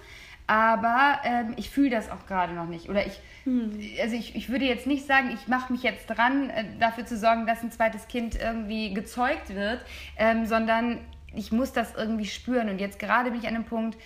[0.46, 2.88] aber ähm, ich fühle das auch gerade noch nicht.
[2.88, 3.78] Oder ich hm.
[4.02, 7.16] Also ich, ich würde jetzt nicht sagen, ich mache mich jetzt dran, äh, dafür zu
[7.16, 9.80] sorgen, dass ein zweites Kind irgendwie gezeugt wird,
[10.18, 10.98] ähm, sondern
[11.32, 12.68] ich muss das irgendwie spüren.
[12.68, 13.96] Und jetzt gerade bin ich an einem Punkt,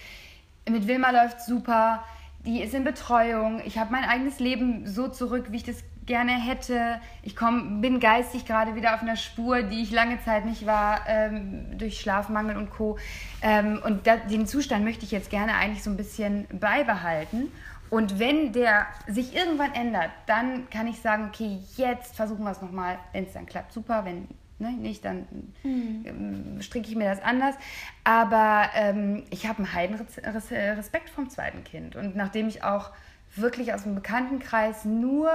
[0.68, 2.04] mit Wilma läuft super,
[2.44, 6.32] die ist in Betreuung, ich habe mein eigenes Leben so zurück, wie ich das gerne
[6.32, 7.00] hätte.
[7.22, 11.00] Ich komm, bin geistig gerade wieder auf einer Spur, die ich lange Zeit nicht war,
[11.06, 12.98] ähm, durch Schlafmangel und Co.
[13.42, 17.52] Ähm, und da, den Zustand möchte ich jetzt gerne eigentlich so ein bisschen beibehalten.
[17.90, 22.62] Und wenn der sich irgendwann ändert, dann kann ich sagen, okay, jetzt versuchen wir es
[22.62, 22.98] nochmal.
[23.12, 24.04] Wenn es dann klappt, super.
[24.04, 24.28] Wenn
[24.60, 25.26] ne, nicht, dann
[25.64, 26.60] mhm.
[26.60, 27.56] stricke ich mir das anders.
[28.04, 31.96] Aber ähm, ich habe einen heiden Respekt vom zweiten Kind.
[31.96, 32.90] Und nachdem ich auch
[33.34, 35.30] wirklich aus dem Bekanntenkreis nur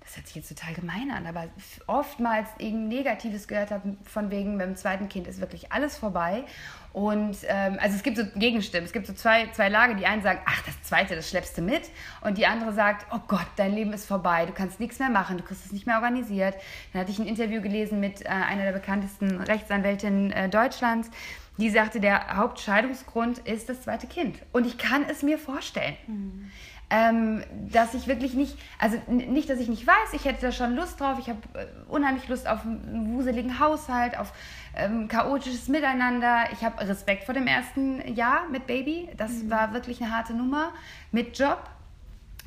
[0.00, 1.48] das hört sich jetzt total gemein an, aber
[1.86, 6.44] oftmals eben Negatives gehört habe, von wegen, beim zweiten Kind ist wirklich alles vorbei.
[6.92, 9.94] Und ähm, also es gibt so Gegenstimmen, es gibt so zwei, zwei Lager.
[9.94, 11.82] Die einen sagen, ach, das zweite, das schleppst du mit.
[12.22, 15.36] Und die andere sagt, oh Gott, dein Leben ist vorbei, du kannst nichts mehr machen,
[15.36, 16.56] du kriegst es nicht mehr organisiert.
[16.92, 21.10] Dann hatte ich ein Interview gelesen mit äh, einer der bekanntesten Rechtsanwältinnen äh, Deutschlands.
[21.58, 24.38] Die sagte, der Hauptscheidungsgrund ist das zweite Kind.
[24.50, 25.96] Und ich kann es mir vorstellen.
[26.06, 26.50] Mhm
[26.90, 30.74] ähm, dass ich wirklich nicht, also nicht, dass ich nicht weiß, ich hätte da schon
[30.74, 34.32] Lust drauf, ich habe äh, unheimlich Lust auf einen wuseligen Haushalt, auf
[34.74, 36.44] ähm, chaotisches Miteinander.
[36.52, 39.50] Ich habe Respekt vor dem ersten Jahr mit Baby, das mhm.
[39.50, 40.72] war wirklich eine harte Nummer,
[41.12, 41.62] mit Job.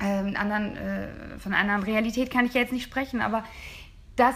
[0.00, 3.44] Ähm, anderen, äh, von einer anderen Realität kann ich ja jetzt nicht sprechen, aber
[4.16, 4.34] das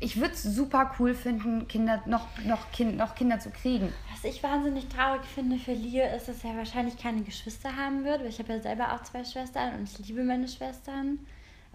[0.00, 3.92] ich würde es super cool finden, Kinder, noch, noch, kind, noch Kinder zu kriegen.
[4.12, 8.22] Was ich wahnsinnig traurig finde für Leo, ist, dass er wahrscheinlich keine Geschwister haben wird.
[8.22, 11.20] Ich habe ja selber auch zwei Schwestern und ich liebe meine Schwestern.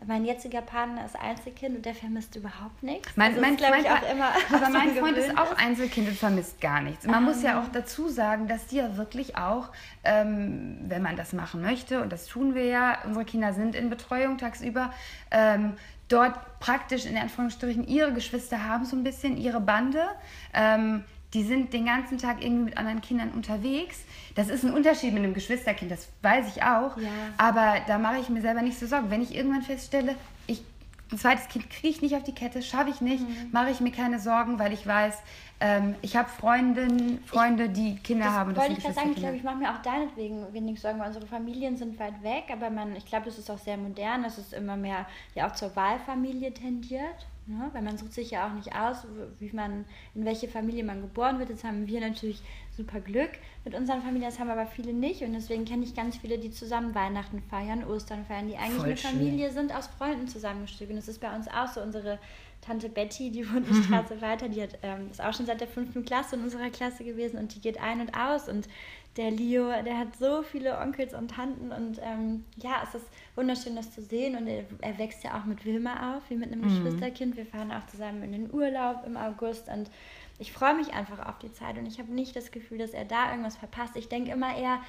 [0.08, 3.12] Mein jetziger Partner ist Einzelkind und der vermisst überhaupt nichts.
[3.16, 6.60] Mein, also mein, ist, mein, auch immer, aber mein Freund ist auch Einzelkind und vermisst
[6.60, 7.06] gar nichts.
[7.06, 7.26] Man um.
[7.26, 7.60] muss ja ähm.
[7.60, 9.70] auch dazu sagen, dass die ja wirklich auch,
[10.04, 13.92] ähm, wenn man das machen möchte, und das tun wir ja, unsere Kinder sind in
[13.92, 14.92] Betreuung tagsüber,
[15.30, 15.74] ähm,
[16.12, 20.04] dort praktisch in Anführungsstrichen ihre Geschwister haben, so ein bisschen ihre Bande.
[20.54, 24.04] Ähm, die sind den ganzen Tag irgendwie mit anderen Kindern unterwegs.
[24.36, 26.98] Das ist ein Unterschied mit einem Geschwisterkind, das weiß ich auch.
[26.98, 27.10] Ja.
[27.38, 29.10] Aber da mache ich mir selber nicht so Sorgen.
[29.10, 30.16] Wenn ich irgendwann feststelle,
[31.12, 33.50] ein zweites Kind kriege ich nicht auf die Kette, schaffe ich nicht, mhm.
[33.52, 35.18] mache ich mir keine Sorgen, weil ich weiß,
[35.60, 38.54] ähm, ich habe Freundinnen, Freunde, die Kinder das haben.
[38.54, 41.08] Das wollte ich gerade sagen, ich glaube, ich mache mir auch deinetwegen wenig Sorgen, weil
[41.08, 44.38] unsere Familien sind weit weg, aber man, ich glaube, das ist auch sehr modern, dass
[44.38, 47.28] es immer mehr ja auch zur Wahlfamilie tendiert.
[47.48, 47.70] Ne?
[47.74, 49.06] Weil man sucht sich ja auch nicht aus,
[49.40, 51.50] wie man, in welche Familie man geboren wird.
[51.50, 52.42] Jetzt haben wir natürlich
[52.76, 53.32] super Glück
[53.64, 55.22] mit unseren Familien, das haben aber viele nicht.
[55.22, 58.86] Und deswegen kenne ich ganz viele, die zusammen Weihnachten feiern, Ostern feiern, die eigentlich Voll
[58.86, 59.12] eine schön.
[59.12, 60.90] Familie sind, aus Freunden zusammengestückt.
[60.90, 61.82] Und das ist bei uns auch so.
[61.82, 62.20] Unsere
[62.62, 65.68] Tante Betty, die wohnt eine Straße weiter, die hat, ähm, ist auch schon seit der
[65.68, 68.48] fünften Klasse in unserer Klasse gewesen und die geht ein und aus.
[68.48, 68.68] Und
[69.18, 73.76] der Leo, der hat so viele Onkels und Tanten und ähm, ja, es ist wunderschön,
[73.76, 74.38] das zu sehen.
[74.38, 76.84] Und er, er, wächst ja auch mit Wilma auf, wie mit einem mhm.
[76.84, 77.36] Geschwisterkind.
[77.36, 79.90] Wir fahren auch zusammen in den Urlaub im August und
[80.42, 83.06] ich freue mich einfach auf die Zeit und ich habe nicht das Gefühl, dass er
[83.06, 83.96] da irgendwas verpasst.
[83.96, 84.82] Ich denke immer eher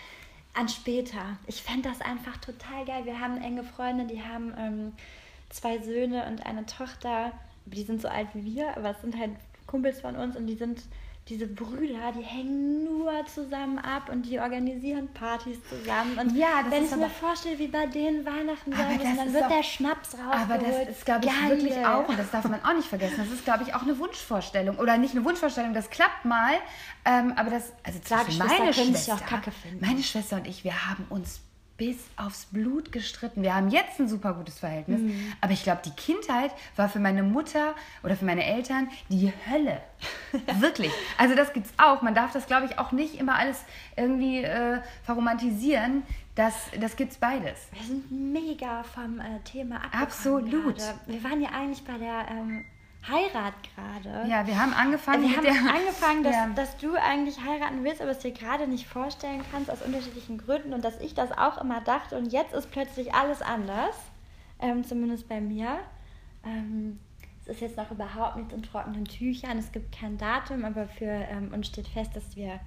[0.55, 1.39] an später.
[1.47, 3.05] Ich fände das einfach total geil.
[3.05, 4.93] Wir haben enge Freunde, die haben ähm,
[5.51, 7.33] zwei Söhne und eine Tochter
[7.67, 9.33] die sind so alt wie wir, aber es sind halt
[9.67, 10.83] Kumpels von uns und die sind
[11.29, 16.19] diese Brüder, die hängen nur zusammen ab und die organisieren Partys zusammen.
[16.19, 19.49] Und ja, wenn ich mir vorstelle, wie bei denen Weihnachten sein müssen, dann wird auch,
[19.49, 20.51] der Schnaps rausgeholt.
[20.51, 21.51] Aber das ist, glaube ich, Geil.
[21.51, 23.99] wirklich auch, und das darf man auch nicht vergessen, das ist, glaube ich, auch eine
[23.99, 24.79] Wunschvorstellung.
[24.79, 26.55] Oder nicht eine Wunschvorstellung, das klappt mal,
[27.05, 29.19] ähm, aber das, also zwischen meine Schwester,
[29.81, 31.41] meine Schwester und ich, wir haben uns
[31.85, 33.43] bis aufs Blut gestritten.
[33.43, 35.33] Wir haben jetzt ein super gutes Verhältnis, Mhm.
[35.41, 39.81] aber ich glaube, die Kindheit war für meine Mutter oder für meine Eltern die Hölle.
[40.61, 40.93] Wirklich.
[41.19, 42.01] Also das gibt's auch.
[42.03, 43.65] Man darf das, glaube ich, auch nicht immer alles
[43.97, 46.05] irgendwie äh, verromantisieren.
[46.37, 47.67] Das, das gibt's beides.
[47.73, 50.51] Wir sind mega vom äh, Thema abgekommen Absolut.
[50.79, 50.95] gerade.
[51.07, 52.65] Wir waren ja eigentlich bei der ähm,
[53.09, 54.29] Heirat gerade.
[54.29, 55.53] Ja, wir haben angefangen Wir haben der...
[55.55, 56.49] angefangen, dass, Ja.
[56.55, 60.73] dass du eigentlich heiraten willst, aber es dir gerade nicht vorstellen kannst aus unterschiedlichen Gründen
[60.73, 63.97] und dass ich das auch immer dachte und jetzt ist plötzlich alles anders,
[64.61, 65.79] ähm, zumindest bei mir.
[66.45, 67.01] Ähm,
[67.43, 71.07] es ist jetzt noch überhaupt nichts in trockenen Tüchern, es gibt kein Datum, aber für
[71.11, 72.61] ähm, uns steht fest, dass wir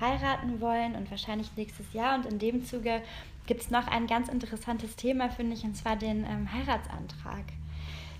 [0.00, 3.02] heiraten wollen und wahrscheinlich nächstes Jahr und in dem Zuge
[3.46, 7.44] gibt es noch ein ganz interessantes Thema, finde ich, und zwar den ähm, Heiratsantrag.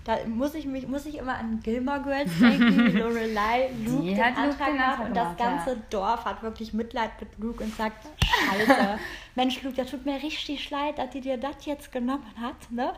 [0.04, 4.14] Da muss ich, mich, muss ich immer an Gilmore Girls denken, wie Lorelei Luke Die
[4.14, 5.46] den Antrag macht und das gemacht, ja.
[5.46, 8.98] ganze Dorf hat wirklich Mitleid mit Luke und sagt, scheiße,
[9.36, 12.70] Mensch Luke, das tut mir richtig leid, dass die dir das jetzt genommen hat.
[12.70, 12.92] Ne?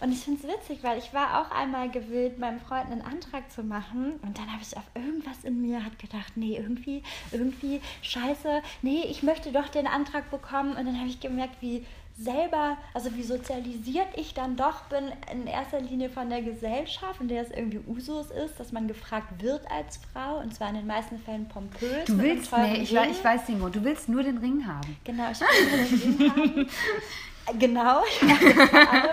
[0.00, 3.50] Und ich finde es witzig, weil ich war auch einmal gewillt, meinem Freund einen Antrag
[3.52, 7.80] zu machen und dann habe ich auf irgendwas in mir hat gedacht, nee, irgendwie, irgendwie,
[8.02, 11.84] scheiße, nee, ich möchte doch den Antrag bekommen und dann habe ich gemerkt, wie
[12.18, 17.28] selber, also wie sozialisiert ich dann doch bin, in erster Linie von der Gesellschaft, in
[17.28, 20.86] der es irgendwie Usus ist, dass man gefragt wird als Frau und zwar in den
[20.86, 22.04] meisten Fällen pompös.
[22.06, 22.98] Du willst, nee, ich, Ring.
[22.98, 23.76] weiß- ich weiß Grund.
[23.76, 24.96] Du willst nur den Ring haben.
[25.04, 26.68] Genau, ich will den Ring haben.
[27.58, 29.10] Genau, vor allem.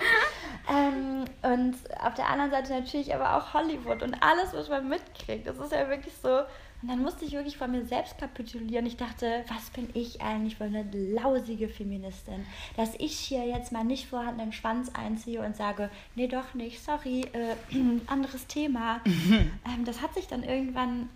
[0.68, 5.46] Ähm, und auf der anderen Seite natürlich aber auch Hollywood und alles, was man mitkriegt.
[5.46, 6.40] Das ist ja wirklich so.
[6.82, 8.84] Und dann musste ich wirklich vor mir selbst kapitulieren.
[8.84, 12.44] Ich dachte, was bin ich eigentlich für eine lausige Feministin?
[12.76, 17.22] Dass ich hier jetzt mal nicht vorhandenen Schwanz einziehe und sage, nee, doch nicht, sorry,
[17.32, 17.54] äh,
[18.06, 19.00] anderes Thema.
[19.06, 21.08] ähm, das hat sich dann irgendwann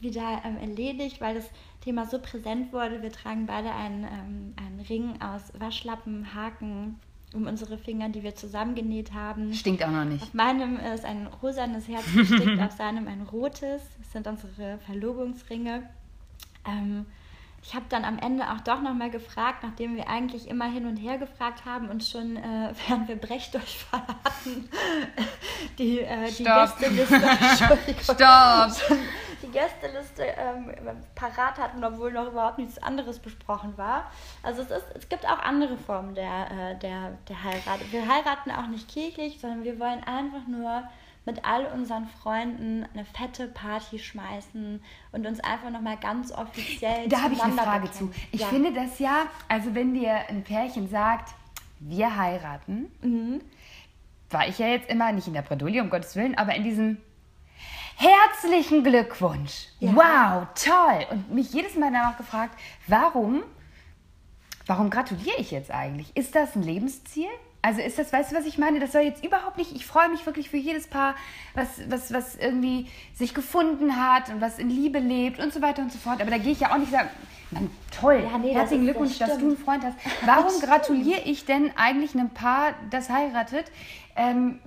[0.00, 1.48] wieder ähm, erledigt, weil das
[1.82, 3.02] Thema so präsent wurde.
[3.02, 6.98] Wir tragen beide einen, ähm, einen Ring aus Waschlappen, Haken
[7.34, 9.52] um unsere Finger, die wir zusammengenäht haben.
[9.54, 10.22] Stinkt auch noch nicht.
[10.22, 13.82] Auf meinem ist ein rosanes Herz gestickt, auf seinem ein rotes.
[13.98, 15.88] Das sind unsere Verlobungsringe.
[16.66, 17.06] Ähm,
[17.64, 20.96] ich habe dann am Ende auch doch nochmal gefragt, nachdem wir eigentlich immer hin und
[20.96, 24.68] her gefragt haben und schon, äh, während wir Brechdurchfall hatten,
[25.78, 26.44] die, äh, die.
[26.44, 27.20] Gästeliste,
[28.02, 28.98] Stopp!
[29.42, 30.72] die Gästeliste ähm,
[31.14, 34.10] parat hatten, obwohl noch überhaupt nichts anderes besprochen war.
[34.42, 37.80] Also es, ist, es gibt auch andere Formen der, äh, der, der Heirat.
[37.90, 40.82] Wir heiraten auch nicht kirchlich, sondern wir wollen einfach nur
[41.24, 44.82] mit all unseren Freunden eine fette Party schmeißen
[45.12, 48.12] und uns einfach nochmal ganz offiziell Da habe ich eine Frage bekennen.
[48.12, 48.20] zu.
[48.32, 48.46] Ich ja.
[48.48, 51.32] finde das ja, also wenn dir ein Pärchen sagt,
[51.78, 53.40] wir heiraten, Mhm.
[54.30, 56.96] war ich ja jetzt immer, nicht in der Bredouille, um Gottes Willen, aber in diesem
[57.96, 59.68] herzlichen Glückwunsch.
[59.80, 59.94] Ja.
[59.94, 61.06] Wow, toll.
[61.10, 63.42] Und mich jedes Mal danach gefragt, warum,
[64.66, 66.16] warum gratuliere ich jetzt eigentlich?
[66.16, 67.28] Ist das ein Lebensziel?
[67.64, 68.80] Also ist das, weißt du, was ich meine?
[68.80, 71.14] Das soll jetzt überhaupt nicht, ich freue mich wirklich für jedes Paar,
[71.54, 75.82] was, was, was irgendwie sich gefunden hat und was in Liebe lebt und so weiter
[75.82, 76.20] und so fort.
[76.20, 77.08] Aber da gehe ich ja auch nicht sagen,
[77.52, 77.70] Mann,
[78.00, 79.96] toll, Ja, nee, das herzlichen das Glückwunsch, dass du einen Freund hast.
[80.26, 83.66] Warum Das gratuliere ich denn eigentlich einem Paar, das heiratet?
[84.16, 84.58] Ähm,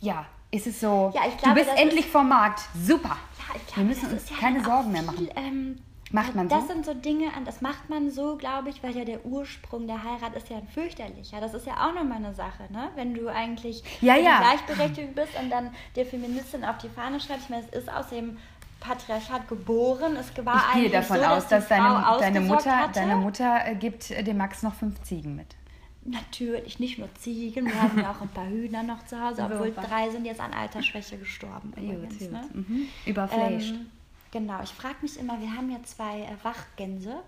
[0.00, 2.60] ja, ist es so, Ja, ich glaube, du bist das endlich vom Markt.
[2.80, 3.16] Super.
[3.38, 5.18] Ja, ich Wir glaube, müssen das uns keine Sorgen mehr machen.
[5.18, 5.78] viel, Ähm,
[6.10, 6.68] Macht man das so?
[6.68, 10.34] sind so Dinge, das macht man so, glaube ich, weil ja der Ursprung der Heirat
[10.34, 11.40] ist ja ein fürchterlicher.
[11.40, 12.88] Das ist ja auch nochmal eine Sache, ne?
[12.94, 14.38] Wenn du eigentlich Ja, ja.
[14.40, 17.44] gleichberechtigt bist und dann dir Feministin auf die Fahne schreibst.
[17.44, 18.38] Ich meine, es ist aus dem
[18.80, 20.16] Patriarchat geboren.
[20.16, 22.92] Es war Ich gehe eigentlich davon so, aus, die dass deine, deine Mutter, hatte.
[23.00, 25.56] deine Mutter äh, gibt äh, dem Max noch fünf Ziegen mit.
[26.04, 29.72] Natürlich, nicht nur Ziegen, wir haben ja auch ein paar Hühner noch zu Hause, obwohl
[29.72, 31.72] drei sind jetzt an Altersschwäche gestorben.
[31.76, 32.40] Übrigens, ne?
[32.54, 32.86] Mhm.
[33.04, 33.72] Überflasht.
[33.72, 33.90] Ähm,
[34.30, 37.22] genau, ich frage mich immer, wir haben ja zwei äh, Wachgänse,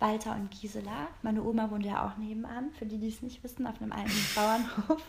[0.00, 1.08] Walter und Gisela.
[1.22, 4.10] Meine Oma wohnt ja auch nebenan, für die, die es nicht wissen, auf einem alten
[4.34, 5.02] Bauernhof.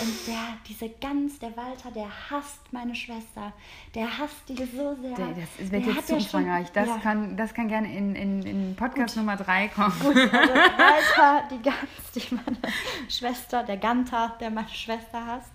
[0.00, 3.52] Und der, diese Gans, der Walter, der hasst meine Schwester.
[3.94, 5.16] Der hasst die so sehr.
[5.16, 6.70] Der- das wird Der jetzt zu umfangreich.
[6.72, 6.98] Das, ja.
[6.98, 9.92] kann, das kann gerne in, in, in Podcast Nummer drei kommen.
[10.00, 11.76] Gut, also Walter, die Gans,
[12.14, 12.56] die meine
[13.08, 15.52] Schwester, der Ganter, der meine Schwester hasst,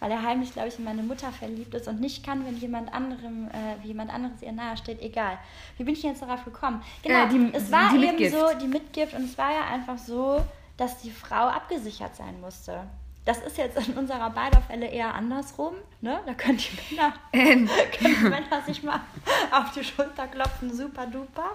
[0.00, 2.92] weil er heimlich, glaube ich, in meine Mutter verliebt ist und nicht kann, wenn jemand
[2.92, 5.38] anderem, äh, wie jemand anderes ihr nahe steht, egal.
[5.78, 6.82] Wie bin ich jetzt darauf gekommen?
[7.02, 8.52] Genau, Äh, die- es war eben Mitgift.
[8.52, 10.42] so, die Mitgift und es war ja einfach so,
[10.76, 12.86] dass die Frau abgesichert sein musste.
[13.26, 15.74] Das ist jetzt in unserer beider Fälle eher andersrum.
[16.00, 16.20] Ne?
[16.24, 17.68] Da können die, Männer, ähm.
[17.98, 19.00] können die Männer sich mal
[19.50, 21.50] auf die Schulter klopfen, super duper.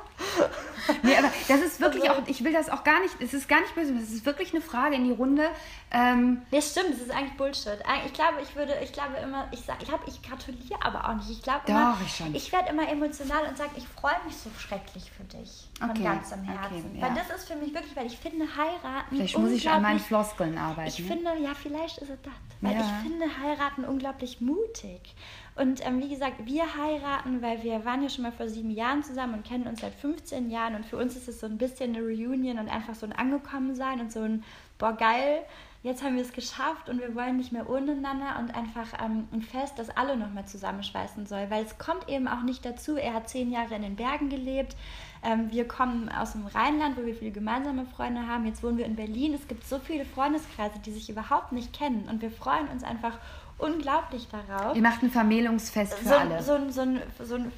[1.02, 3.48] Nee, aber das ist wirklich also, auch, ich will das auch gar nicht, es ist
[3.48, 5.48] gar nicht böse, das ist wirklich eine Frage in die Runde.
[5.92, 7.80] Ähm, nee, stimmt, das ist eigentlich Bullshit.
[8.06, 11.16] Ich glaube, ich würde, ich glaube immer, ich sag, ich glaube, ich gratuliere aber auch
[11.16, 11.30] nicht.
[11.30, 15.12] Ich glaube immer, ich, ich werde immer emotional und sage, ich freue mich so schrecklich
[15.12, 15.68] für dich.
[15.80, 16.04] Von okay.
[16.04, 16.78] ganzem Herzen.
[16.78, 17.08] Okay, ja.
[17.08, 19.16] Weil das ist für mich wirklich, weil ich finde, heiraten.
[19.16, 20.90] Vielleicht muss ich an meinen Floskeln arbeiten.
[20.90, 21.08] Ich ne?
[21.08, 22.34] finde, ja, vielleicht ist es das.
[22.62, 22.80] Weil ja.
[22.80, 25.16] ich finde, heiraten unglaublich mutig.
[25.56, 29.04] Und ähm, wie gesagt, wir heiraten, weil wir waren ja schon mal vor sieben Jahren
[29.04, 30.76] zusammen und kennen uns seit 15 Jahren.
[30.76, 34.00] Und für uns ist es so ein bisschen eine Reunion und einfach so ein Angekommensein
[34.00, 34.44] und so ein,
[34.78, 35.44] boah, geil,
[35.84, 39.42] jetzt haben wir es geschafft und wir wollen nicht mehr untereinander und einfach ähm, ein
[39.42, 41.50] Fest, das alle nochmal zusammenschweißen soll.
[41.50, 44.76] Weil es kommt eben auch nicht dazu, er hat zehn Jahre in den Bergen gelebt.
[45.24, 48.46] Ähm, wir kommen aus dem Rheinland, wo wir viele gemeinsame Freunde haben.
[48.46, 49.34] Jetzt wohnen wir in Berlin.
[49.34, 52.08] Es gibt so viele Freundeskreise, die sich überhaupt nicht kennen.
[52.10, 53.18] Und wir freuen uns einfach
[53.58, 54.76] unglaublich darauf.
[54.76, 56.42] Ihr macht ein Vermählungsfest für so, alle.
[56.42, 56.84] So, so,
[57.18, 57.52] so, so ein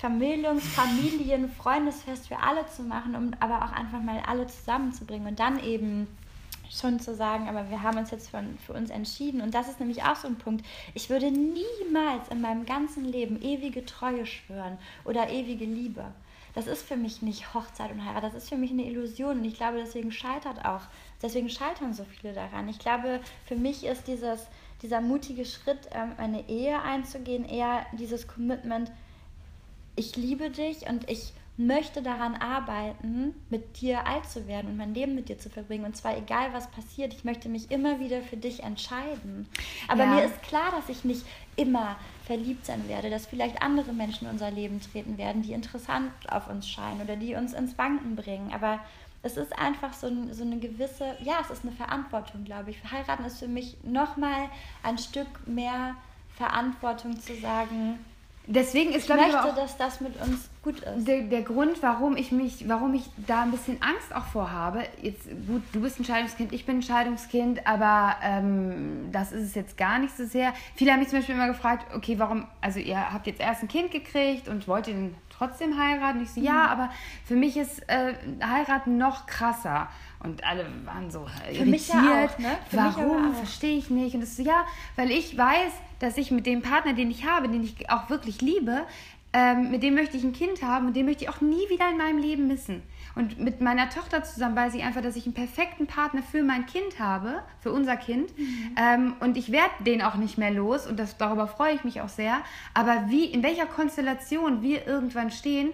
[0.00, 5.38] Vermählungs-, Familien-, Freundesfest für alle zu machen, um aber auch einfach mal alle zusammenzubringen und
[5.38, 6.08] dann eben
[6.70, 9.40] schon zu sagen, aber wir haben uns jetzt für, für uns entschieden.
[9.40, 10.66] Und das ist nämlich auch so ein Punkt.
[10.94, 16.06] Ich würde niemals in meinem ganzen Leben ewige Treue schwören oder ewige Liebe.
[16.56, 19.40] Das ist für mich nicht Hochzeit und Heirat, das ist für mich eine Illusion.
[19.40, 20.80] Und ich glaube, deswegen scheitert auch,
[21.20, 22.66] deswegen scheitern so viele daran.
[22.70, 24.46] Ich glaube, für mich ist dieses,
[24.80, 28.90] dieser mutige Schritt, ähm, eine Ehe einzugehen, eher dieses Commitment,
[29.96, 34.94] ich liebe dich und ich möchte daran arbeiten, mit dir alt zu werden und mein
[34.94, 35.84] Leben mit dir zu verbringen.
[35.84, 39.46] Und zwar egal, was passiert, ich möchte mich immer wieder für dich entscheiden.
[39.88, 40.14] Aber ja.
[40.14, 44.32] mir ist klar, dass ich nicht immer verliebt sein werde, dass vielleicht andere Menschen in
[44.32, 48.52] unser Leben treten werden, die interessant auf uns scheinen oder die uns ins Wanken bringen.
[48.52, 48.80] Aber
[49.22, 52.78] es ist einfach so, ein, so eine gewisse, ja, es ist eine Verantwortung, glaube ich.
[52.90, 54.48] Heiraten ist für mich nochmal
[54.82, 55.94] ein Stück mehr
[56.36, 57.98] Verantwortung zu sagen,
[58.48, 61.08] Deswegen ist, ich möchte, auch, dass das mit uns gut ist.
[61.08, 65.28] Der, der Grund, warum ich mich, warum ich da ein bisschen Angst auch vorhabe, jetzt
[65.48, 69.76] gut, du bist ein Scheidungskind, ich bin ein Scheidungskind, aber ähm, das ist es jetzt
[69.76, 70.52] gar nicht so sehr.
[70.76, 73.68] Viele haben mich zum Beispiel immer gefragt, okay, warum, also ihr habt jetzt erst ein
[73.68, 76.22] Kind gekriegt und wollt ihn trotzdem heiraten?
[76.22, 76.46] Ich so, mhm.
[76.46, 76.90] ja, aber
[77.24, 79.88] für mich ist äh, heiraten noch krasser.
[80.20, 81.56] Und alle waren so irritiert.
[81.56, 82.58] Für mich ja auch, ne?
[82.70, 83.34] Für Warum?
[83.34, 84.14] Verstehe ich nicht.
[84.14, 84.64] Und das so, ja,
[84.96, 88.40] weil ich weiß, dass ich mit dem Partner, den ich habe, den ich auch wirklich
[88.40, 88.86] liebe,
[89.32, 91.90] ähm, mit dem möchte ich ein Kind haben und den möchte ich auch nie wieder
[91.90, 92.82] in meinem Leben missen.
[93.14, 96.66] Und mit meiner Tochter zusammen weiß ich einfach, dass ich einen perfekten Partner für mein
[96.66, 98.36] Kind habe, für unser Kind.
[98.38, 98.76] Mhm.
[98.78, 102.00] Ähm, und ich werde den auch nicht mehr los und das, darüber freue ich mich
[102.00, 102.38] auch sehr.
[102.72, 105.70] Aber wie, in welcher Konstellation wir irgendwann stehen,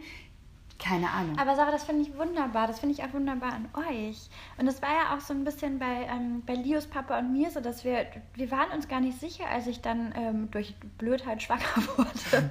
[0.83, 1.39] keine Ahnung.
[1.39, 2.67] Aber Sarah, das finde ich wunderbar.
[2.67, 4.29] Das finde ich auch wunderbar an euch.
[4.59, 7.51] Und das war ja auch so ein bisschen bei, ähm, bei Lios Papa und mir
[7.51, 11.43] so, dass wir, wir waren uns gar nicht sicher, als ich dann ähm, durch Blödheit
[11.43, 11.63] schwanger
[11.97, 12.51] wurde.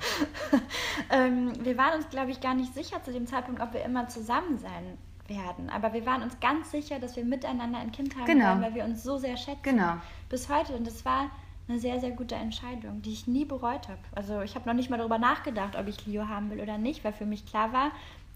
[1.10, 4.08] ähm, wir waren uns, glaube ich, gar nicht sicher zu dem Zeitpunkt, ob wir immer
[4.08, 5.70] zusammen sein werden.
[5.70, 8.46] Aber wir waren uns ganz sicher, dass wir miteinander ein Kind haben genau.
[8.46, 9.64] werden, weil wir uns so sehr schätzen.
[9.64, 9.96] Genau.
[10.30, 10.74] Bis heute.
[10.74, 11.32] Und das war
[11.68, 14.00] eine sehr, sehr gute Entscheidung, die ich nie bereut habe.
[14.14, 17.04] Also ich habe noch nicht mal darüber nachgedacht, ob ich Leo haben will oder nicht,
[17.04, 17.92] weil für mich klar war,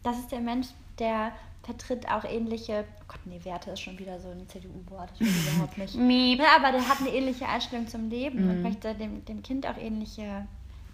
[0.05, 0.67] das ist der Mensch,
[0.99, 1.31] der
[1.63, 5.27] vertritt auch ähnliche, oh Gott, nee, Werte ist schon wieder so ein CDU-Wort, das will
[5.27, 5.95] ich überhaupt nicht.
[5.95, 6.39] Miep.
[6.39, 8.49] Ja, aber der hat eine ähnliche Einstellung zum Leben mm.
[8.49, 8.61] und mhm.
[8.61, 10.45] möchte dem, dem Kind auch ähnliche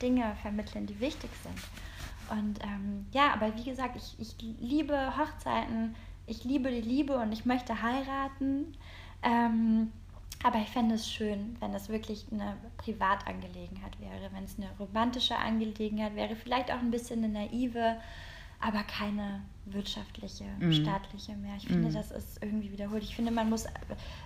[0.02, 2.40] Dinge vermitteln, die wichtig sind.
[2.40, 5.96] Und ähm, ja, aber wie gesagt, ich, ich liebe Hochzeiten,
[6.26, 8.78] ich liebe die Liebe und ich möchte heiraten.
[9.22, 9.92] Ähm,
[10.44, 15.36] aber ich fände es schön, wenn es wirklich eine Privatangelegenheit wäre, wenn es eine romantische
[15.36, 17.98] Angelegenheit wäre, vielleicht auch ein bisschen eine naive
[18.62, 20.72] aber keine wirtschaftliche, mm.
[20.72, 21.56] staatliche mehr.
[21.58, 21.94] Ich finde, mm.
[21.94, 23.04] das ist irgendwie wiederholt.
[23.04, 23.66] Ich finde, man muss,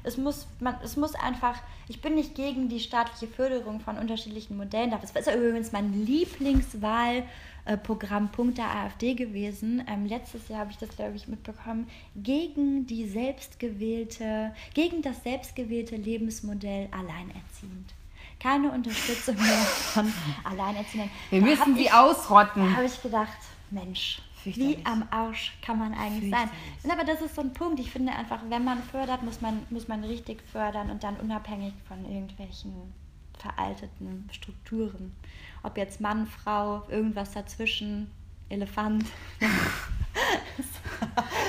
[0.04, 4.58] es muss, man, es muss einfach, ich bin nicht gegen die staatliche Förderung von unterschiedlichen
[4.58, 4.92] Modellen.
[4.92, 9.84] Das ist ja übrigens mein Lieblingswahlprogrammpunkt der AfD gewesen.
[9.88, 11.88] Ähm, letztes Jahr habe ich das, glaube ich, mitbekommen.
[12.16, 17.94] Gegen die selbstgewählte, gegen das selbstgewählte Lebensmodell alleinerziehend
[18.38, 20.12] keine Unterstützung mehr von
[20.44, 21.10] Alleinerziehenden.
[21.32, 22.64] Wir da müssen sie ausrotten.
[22.64, 23.38] Da habe ich gedacht,
[23.72, 26.50] Mensch, wie am Arsch kann man eigentlich sein?
[26.90, 27.80] Aber das ist so ein Punkt.
[27.80, 31.74] Ich finde einfach, wenn man fördert, muss man, muss man richtig fördern und dann unabhängig
[31.88, 32.94] von irgendwelchen
[33.38, 35.16] veralteten Strukturen.
[35.64, 38.12] Ob jetzt Mann, Frau, irgendwas dazwischen,
[38.50, 39.06] Elefant.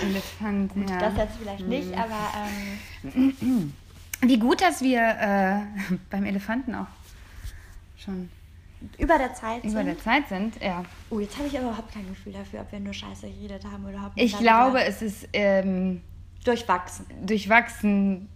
[0.02, 0.98] Elefant, Gut, ja.
[0.98, 1.94] Das jetzt vielleicht nicht, mhm.
[1.94, 2.32] aber.
[3.14, 3.72] Ähm,
[4.22, 5.61] Wie gut, dass wir äh,
[6.11, 6.87] beim Elefanten auch
[7.98, 8.30] schon
[8.99, 9.70] über der Zeit sind.
[9.72, 10.83] Über der Zeit sind, ja.
[11.11, 13.85] Oh, jetzt habe ich aber überhaupt kein Gefühl dafür, ob wir nur Scheiße geredet haben
[13.85, 16.03] oder ob Ich glaube, es ist ähm,
[16.44, 17.07] durchwachsen.
[17.25, 18.29] Durchwachsen.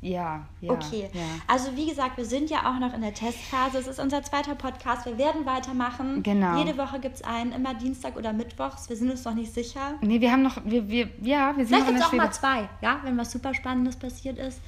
[0.00, 0.72] ja, ja.
[0.72, 1.20] Okay, Ja.
[1.46, 3.78] also wie gesagt, wir sind ja auch noch in der Testphase.
[3.78, 5.06] Es ist unser zweiter Podcast.
[5.06, 6.22] Wir werden weitermachen.
[6.22, 6.58] Genau.
[6.58, 8.88] Jede Woche gibt es einen, immer Dienstag oder Mittwochs.
[8.88, 9.94] Wir sind uns noch nicht sicher.
[10.02, 12.32] Nee, wir haben noch, wir, wir, ja, wir sind Vielleicht noch in der auch mal
[12.32, 14.60] zwei, ja, wenn was super Spannendes passiert ist.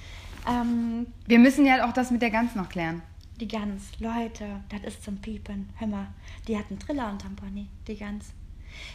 [0.49, 3.03] Ähm, Wir müssen ja auch das mit der Gans noch klären.
[3.41, 5.69] Die Gans, Leute, das ist zum Piepen.
[5.77, 6.07] Hör mal,
[6.49, 8.33] die hat einen Triller unterm Pony, die Gans.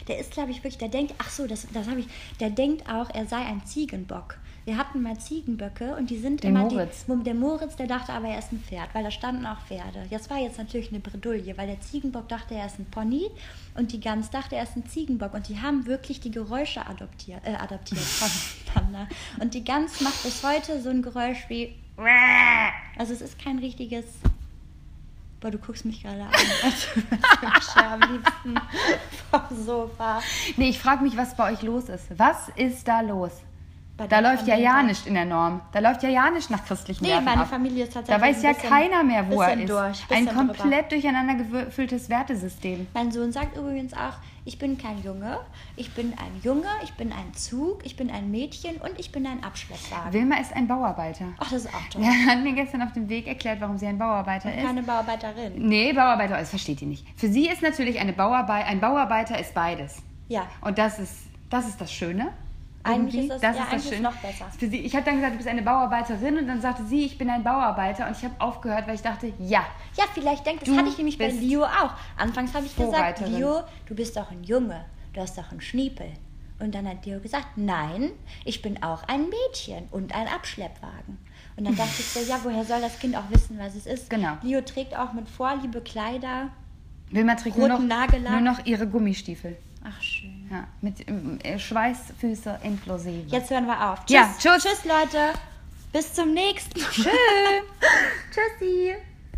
[0.06, 2.06] Der ist, glaube ich, wirklich, der denkt, ach so, das, das habe ich,
[2.38, 4.38] der denkt auch, er sei ein Ziegenbock.
[4.64, 7.04] Wir hatten mal Ziegenböcke und die sind Der immer Moritz.
[7.08, 7.24] die.
[7.24, 10.06] Der Moritz, der dachte aber, er ist ein Pferd, weil da standen auch Pferde.
[10.08, 13.28] Das war jetzt natürlich eine Bredouille, weil der Ziegenbock dachte, er ist ein Pony
[13.74, 15.34] und die Gans dachte, er ist ein Ziegenbock.
[15.34, 18.00] Und die haben wirklich die Geräusche adoptiert, äh, adaptiert
[18.72, 19.08] voneinander.
[19.40, 21.74] Und die Gans macht bis heute so ein Geräusch wie.
[22.96, 24.04] Also es ist kein richtiges.
[25.42, 26.30] Boah, du guckst mich gerade an,
[26.62, 28.54] als du am liebsten
[29.30, 30.22] vom Sofa.
[30.56, 32.16] Nee, ich frage mich, was bei euch los ist.
[32.16, 33.32] Was ist da los?
[33.96, 34.64] Da läuft ja Familie.
[34.64, 35.60] ja nicht in der Norm.
[35.70, 37.48] Da läuft ja ja nicht nach christlichen Nee, Werten meine ab.
[37.50, 39.68] Familie ist Da tatsächlich weiß ein ja bisschen- keiner mehr, wo er ist.
[39.68, 40.54] durch, Ein bisschen drüber.
[40.54, 42.86] komplett durcheinander gefülltes Wertesystem.
[42.94, 44.14] Mein Sohn sagt übrigens auch,
[44.44, 45.38] ich bin kein Junge,
[45.76, 49.24] ich bin ein Junge, ich bin ein Zug, ich bin ein Mädchen und ich bin
[49.26, 50.12] ein Abschleppwagen.
[50.12, 51.26] Wilma ist ein Bauarbeiter.
[51.38, 52.02] Ach, das ist auch toll.
[52.26, 54.64] Er hat mir gestern auf dem Weg erklärt, warum sie ein Bauarbeiter ist.
[54.66, 55.52] Keine Bauarbeiterin.
[55.68, 57.06] Nee, Bauarbeiter, das versteht ihr nicht.
[57.16, 60.02] Für sie ist natürlich eine Bauarbeit, ein Bauarbeiter ist beides.
[60.28, 60.46] Ja.
[60.62, 61.14] Und das ist
[61.50, 62.32] das, ist das Schöne.
[62.84, 64.46] Eigentlich ist das- ja, eigentlich ist noch besser.
[64.58, 67.16] Für sie, ich habe dann gesagt, du bist eine Bauarbeiterin und dann sagte sie, ich
[67.18, 69.64] bin ein Bauarbeiter und ich habe aufgehört, weil ich dachte, ja,
[69.96, 71.92] Ja, vielleicht denkt, das hatte ich nämlich bei Leo auch.
[72.16, 73.20] Anfangs habe ich gesagt.
[73.28, 76.06] Leo, du bist doch ein Junge, du hast doch einen Schniepel.
[76.58, 78.10] Und dann hat Leo gesagt, nein,
[78.44, 81.18] ich bin auch ein Mädchen und ein Abschleppwagen.
[81.56, 84.08] Und dann dachte ich so, ja, woher soll das Kind auch wissen, was es ist?
[84.10, 84.36] Genau.
[84.42, 86.48] Leo trägt auch mit Vorliebe Kleider.
[87.10, 89.56] Wilma trägt nur noch, nur noch ihre Gummistiefel.
[89.84, 90.31] Ach, schön.
[90.52, 93.26] Ja, mit äh, Schweißfüße inklusive.
[93.28, 94.00] Jetzt hören wir auf.
[94.08, 94.62] Ja, tschüss.
[94.62, 95.32] Tschüss, Leute.
[95.94, 96.90] Bis zum nächsten Mal.
[96.90, 97.06] Tschüss.
[98.60, 98.94] Tschüssi.